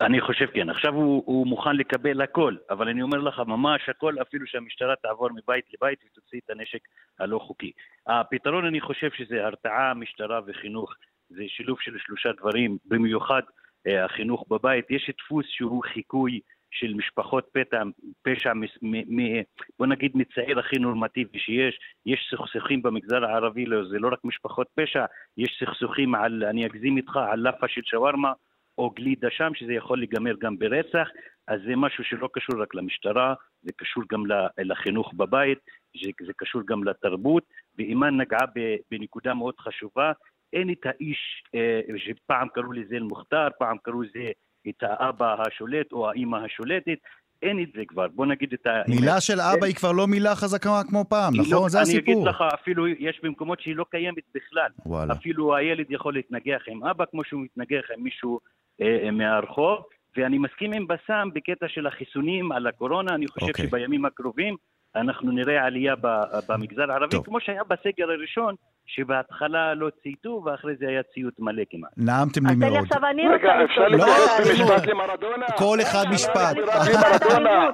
[0.00, 0.70] אני חושב כן.
[0.70, 5.28] עכשיו הוא, הוא מוכן לקבל הכל, אבל אני אומר לך, ממש הכל, אפילו שהמשטרה תעבור
[5.30, 6.80] מבית לבית ותוציא את הנשק
[7.20, 7.72] הלא חוקי.
[8.06, 10.92] הפתרון, אני חושב שזה הרתעה, משטרה וחינוך.
[11.28, 13.42] זה שילוב של שלושה דברים, במיוחד
[13.86, 14.90] אה, החינוך בבית.
[14.90, 16.40] יש דפוס שהוא חיקוי
[16.70, 17.82] של משפחות פתע,
[18.22, 18.62] פשע, מ,
[18.92, 19.42] מ,
[19.78, 24.66] בוא נגיד מצעיר הכי נורמטיבי שיש, יש סכסוכים במגזר הערבי, לא, זה לא רק משפחות
[24.74, 25.04] פשע,
[25.36, 28.32] יש סכסוכים על, אני אגזים איתך, על לאפה של שווארמה
[28.78, 31.08] או גלידה שם, שזה יכול להיגמר גם ברצח,
[31.48, 34.22] אז זה משהו שלא קשור רק למשטרה, זה קשור גם
[34.58, 35.58] לחינוך בבית,
[36.04, 37.44] זה, זה קשור גם לתרבות,
[37.78, 38.46] ואימאן נגעה
[38.90, 40.12] בנקודה מאוד חשובה,
[40.52, 44.30] אין את האיש אה, שפעם קראו לזה אל-מוכתר, פעם קראו לזה
[44.68, 46.98] את האבא השולט או האימא השולטת,
[47.42, 48.08] אין את זה כבר.
[48.08, 48.82] בוא נגיד את ה...
[48.88, 51.52] מילה של אבא היא כבר לא מילה חזקה כמו פעם, נכון?
[51.52, 52.14] לא, זה אני הסיפור.
[52.14, 54.68] אגיד לך, אפילו יש במקומות שהיא לא קיימת בכלל.
[54.86, 55.14] וואלה.
[55.14, 58.40] אפילו הילד יכול להתנגח עם אבא כמו שהוא מתנגח עם מישהו
[58.80, 59.78] אה, אה, מהרחוב.
[60.16, 63.66] ואני מסכים עם בסאם בקטע של החיסונים על הקורונה, אני חושב אוקיי.
[63.66, 64.56] שבימים הקרובים
[64.96, 67.24] אנחנו נראה עלייה ב- במגזר הערבי, טוב.
[67.24, 68.54] כמו שהיה בסגר הראשון,
[68.86, 71.90] שבהתחלה לא צייתו ואחרי זה היה ציות מלא כמעט.
[71.96, 72.72] נעמתם לי מאוד.
[72.84, 74.06] עכשיו אני רגע, רוצה אפשר לא, אותך.
[74.08, 74.66] להתייחס לא.
[74.66, 75.46] במשפט למרדונה?
[75.58, 76.56] כל אחד משפט.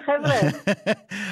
[0.06, 0.34] חבר'ה.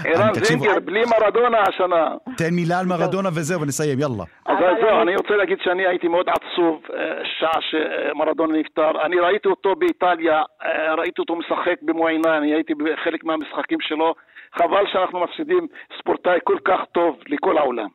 [0.04, 2.14] ערן זינגר, בלי מרדונה השנה.
[2.36, 4.24] תן מילה על מרדונה וזהו, ונסיים, יאללה.
[4.46, 6.98] אז זהו, אני- אני רוצה להגיד שאני הייתי מאוד עצוב אה,
[7.38, 8.90] שעה שמרדונה נפטר.
[9.06, 14.14] אני ראיתי אותו באיטליה, אה, ראיתי אותו משחק במו עיניי, אני הייתי בחלק מהמשחקים שלו.
[14.58, 15.66] חבל שאנחנו מפסידים
[15.98, 17.88] ספורטאי כל כך טוב לכל העולם.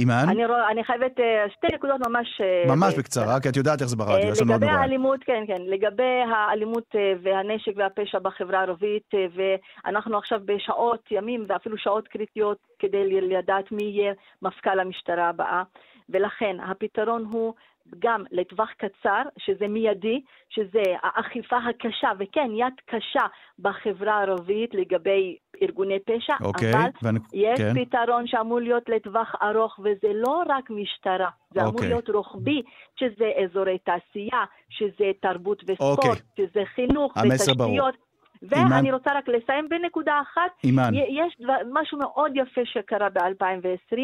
[0.00, 0.24] אימאן?
[0.28, 2.40] אני רוא- אני חייבת אה, שתי נקודות ממש...
[2.40, 4.82] אה, ממש אה, בקצרה, כי את יודעת איך זה ברדיו, יש לנו עוד לגבי נורא.
[4.82, 12.08] האלימות, כן, כן, לגבי האלימות והנשק והפשע בחברה הערבית, ואנחנו עכשיו בשעות, ימים ואפילו שעות
[12.08, 15.62] קריטיות כדי לדעת מי יהיה מפכ"ל המשטרה הבאה,
[16.08, 17.54] ולכן הפתרון הוא
[17.98, 23.26] גם לטווח קצר, שזה מיידי, שזה האכיפה הקשה, וכן, יד קשה
[23.58, 27.84] בחברה הערבית לגבי ארגוני פשע, אוקיי, אבל ואני- יש כן.
[27.84, 31.88] פתרון שאמור להיות לטווח ארוך, וזה לא רק משטרה, זה אמור אוקיי.
[31.88, 32.62] להיות רוחבי,
[32.96, 36.22] שזה אזורי תעשייה, שזה תרבות וספורט, אוקיי.
[36.36, 37.12] שזה חינוך.
[37.16, 37.94] ותשתיות.
[38.42, 40.50] ואני רוצה רק לסיים בנקודה אחת.
[40.64, 40.94] אימאן.
[40.94, 43.98] י- יש דבר, משהו מאוד יפה שקרה ב-2020,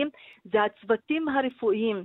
[0.45, 2.05] זה הצוותים הרפואיים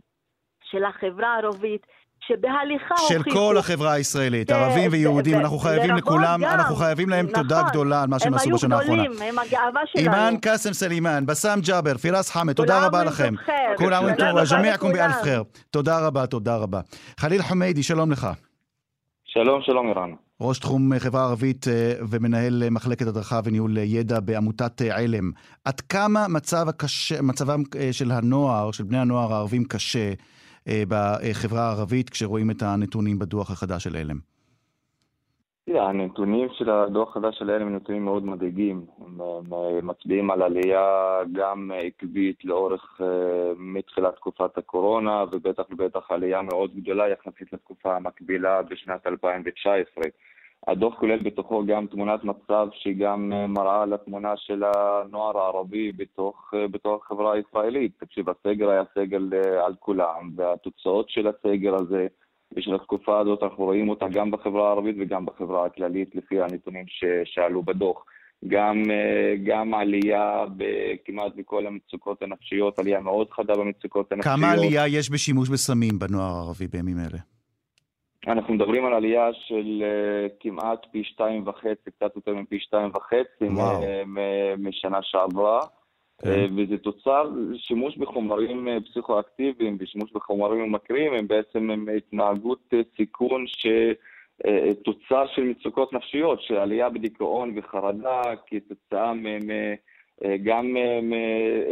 [0.72, 1.82] של החברה הערבית,
[2.28, 3.38] שבהליכה של הוכיחו...
[3.39, 7.57] כל החברה הישראלית, זה- ערבים ויהודים, ו- אנחנו חייבים לכולם, גם, אנחנו חייבים להם תודה
[7.59, 7.70] נכון.
[7.70, 9.01] גדולה על מה שהם עשו בשנה האחרונה.
[9.01, 10.05] הם היו גדולים, הם הגאווה שלנו.
[10.16, 13.34] אימאן קאסם סלימאן, בסאם ג'אבר, פיראס חמד, תודה רבה לכם.
[13.78, 14.93] كل عام תודה טוב, רבה جميعكم לכולם.
[14.94, 15.44] بألف خير.
[15.72, 16.80] תודה רבה, תודה רבה.
[17.20, 18.28] חליל חומיידי, שלום לך.
[19.26, 20.14] שלום, שלום ערן.
[20.41, 25.32] ראש תחום חברה ערבית אה, ומנהל אה, מחלקת הדרכה וניהול אה, ידע בעמותת עלם.
[25.66, 30.14] עד כמה מצב הקשה, מצבם של הנוער, של בני הנוער הערבים קשה
[30.70, 34.18] בחברה הערבית כשרואים את הנתונים בדוח החדש של עלם?
[35.66, 38.86] תראה, הנתונים של הדוח החדש של אלה הם נתונים מאוד מדאיגים.
[38.99, 43.07] הם מצביעים על עלייה גם עקבית לאורך, אה,
[43.57, 50.03] מתחילת תקופת הקורונה, ובטח ובטח עלייה מאוד גדולה יחסית לתקופה המקבילה בשנת 2019.
[50.68, 56.53] הדוח כולל בתוכו גם תמונת מצב שהיא גם אה, מראה לתמונה של הנוער הערבי בתוך,
[56.53, 57.91] אה, בתוך החברה הישראלית.
[57.99, 62.07] תקשיב, הסגר היה סגר אה, על כולם, והתוצאות של הסגר הזה
[62.55, 67.03] ושל התקופה הזאת אנחנו רואים אותה גם בחברה הערבית וגם בחברה הכללית לפי הנתונים ש,
[67.26, 68.05] שעלו בדוח.
[68.47, 68.84] גם,
[69.45, 70.45] גם עלייה
[71.05, 74.36] כמעט בכל המצוקות הנפשיות, עלייה מאוד חדה במצוקות הנפשיות.
[74.36, 77.33] כמה עלייה יש בשימוש בסמים בנוער הערבי בימים אלה?
[78.28, 83.50] אנחנו מדברים על עלייה של uh, כמעט פי שתיים וחצי, קצת יותר מפי שתיים וחצי
[84.58, 85.60] משנה שעברה.
[86.22, 86.30] כן.
[86.30, 93.46] אה, וזה תוצר שימוש בחומרים אה, פסיכואקטיביים ושימוש בחומרים ממכרים הם בעצם הם התנהגות סיכון
[93.48, 93.68] ש...
[94.84, 99.24] תוצר של מצוקות נפשיות, של עלייה בדיכאון וחרדה כתוצאה מ...
[99.24, 99.74] מ- אה,
[100.22, 100.99] גם אה,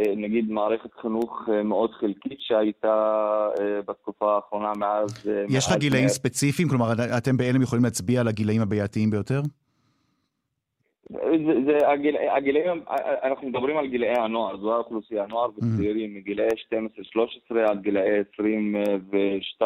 [0.06, 5.30] אה, נגיד מערכת חינוך אה, מאוד חלקית שהייתה אה, בתקופה האחרונה מאז...
[5.30, 6.08] אה, יש לך גילאים.
[6.08, 6.70] ספציפיים?
[6.70, 6.88] כלומר,
[7.18, 9.42] אתם בעלם יכולים להצביע על הגילאים הבעייתיים ביותר?
[11.12, 12.84] זה, זה הגיל, הגילאים,
[13.24, 16.48] אנחנו מדברים על גילאי הנוער, זו האוכלוסייה, נוער וצעירים מגילאי
[17.52, 18.22] 12-13 עד גילאי
[19.62, 19.64] 22-23,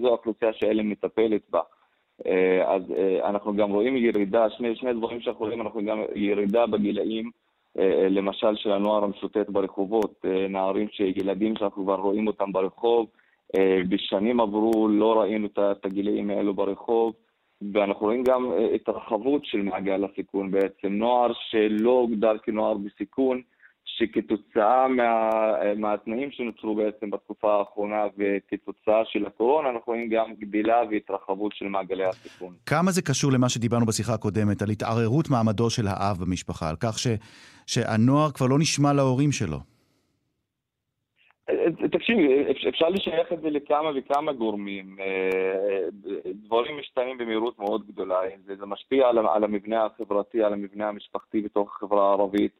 [0.00, 1.60] זו האוכלוסייה שאלה מטפלת בה.
[2.26, 6.66] אה, אז אה, אנחנו גם רואים ירידה, שני, שני דברים שאנחנו רואים, אנחנו גם ירידה
[6.66, 7.41] בגילאים, אה,
[8.10, 13.06] למשל של הנוער המשוטט ברחובות, אה, נערים, ילדים שאנחנו כבר רואים אותם ברחוב,
[13.56, 17.14] אה, בשנים עברו לא ראינו את את הגילאים האלו ברחוב.
[17.72, 23.42] ואנחנו רואים גם אה, התרחבות של מעגל הסיכון בעצם, נוער שלא הוגדר כנוער בסיכון,
[23.84, 30.82] שכתוצאה מה, אה, מהתנאים שנוצרו בעצם בתקופה האחרונה וכתוצאה של הקורונה, אנחנו רואים גם גדילה
[30.90, 32.54] והתרחבות של מעגלי הסיכון.
[32.66, 36.98] כמה זה קשור למה שדיברנו בשיחה הקודמת, על התערערות מעמדו של האב במשפחה, על כך
[36.98, 37.06] ש,
[37.66, 39.56] שהנוער כבר לא נשמע להורים שלו?
[41.50, 41.54] אה,
[41.92, 42.18] תקשיב,
[42.50, 44.96] אפ- אפשר לשייך את זה לכמה וכמה גורמים.
[45.00, 45.88] אה,
[46.44, 48.16] דברים משתנים במהירות מאוד גדולה.
[48.46, 52.52] זה, זה משפיע על, על המבנה החברתי, על המבנה המשפחתי בתוך החברה הערבית,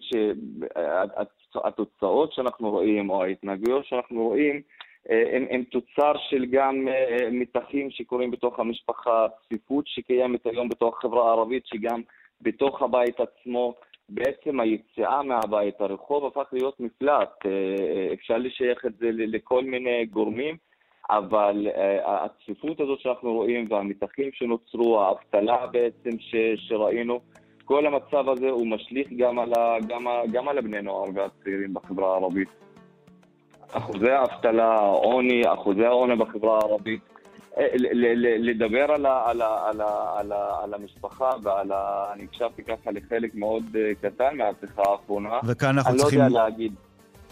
[1.52, 4.60] שהתוצאות שאנחנו רואים, או ההתנהגויות שאנחנו רואים, אה,
[5.08, 11.28] הם, הם תוצר של גם אה, מתחים שקורים בתוך המשפחה, צפיפות שקיימת היום בתוך החברה
[11.28, 12.02] הערבית, שגם
[12.40, 13.74] בתוך הבית עצמו,
[14.08, 17.46] בעצם היציאה מהבית, הרחוב הפך להיות מפלט.
[17.46, 20.56] אה, אפשר לשייך את זה לכל מיני גורמים,
[21.10, 21.66] אבל
[22.04, 27.20] הצפיפות הזאת שאנחנו רואים והמתחים שנוצרו, האבטלה בעצם ש, שראינו,
[27.64, 31.74] כל המצב הזה הוא משליך גם על, ה, גם, ה, גם על הבני נוער והצעירים
[31.74, 32.48] בחברה הערבית.
[33.76, 37.00] אחוזי האבטלה, העוני, אחוזי העוני בחברה הערבית.
[37.58, 37.66] אה,
[38.38, 42.10] לדבר על, ה, על, ה, על, ה, על, ה, על המשפחה ועל ה...
[42.12, 45.38] אני הקשבתי ככה לחלק מאוד אה, קטן מהשיחה האחרונה.
[45.44, 46.20] וכאן אנחנו צריכים...
[46.20, 46.72] אני לא יודע להגיד.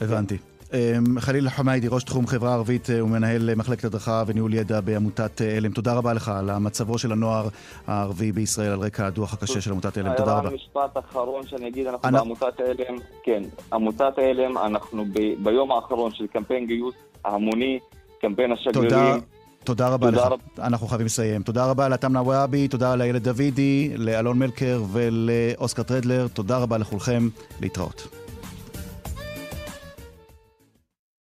[0.00, 0.38] הבנתי.
[0.74, 5.72] אמ, חליל חמיידי, ראש תחום חברה ערבית אה, ומנהל מחלקת הדרכה וניהול ידע בעמותת עלם.
[5.72, 7.48] תודה רבה לך על מצבו של הנוער
[7.86, 10.14] הערבי בישראל על רקע הדוח הקשה של עמותת עלם.
[10.16, 10.50] תודה רבה.
[10.50, 12.18] משפט אחרון שאני אגיד, אנחנו אני...
[12.18, 13.42] בעמותת עלם, כן,
[13.72, 15.18] עמותת עלם, אנחנו ב...
[15.42, 16.94] ביום האחרון של קמפיין גיוס
[17.24, 17.78] המוני,
[18.20, 18.90] קמפיין השגרירים.
[18.90, 19.16] תודה.
[19.64, 20.32] תודה רבה תודה לך.
[20.32, 20.40] רב...
[20.58, 21.42] אנחנו חייבים לסיים.
[21.42, 26.28] תודה רבה לתמנה וואבי, תודה לילד דוידי, לאלון מלקר ולאוסקר טרדלר.
[26.28, 27.28] תודה רבה לכולכם.
[27.60, 28.21] להתראות.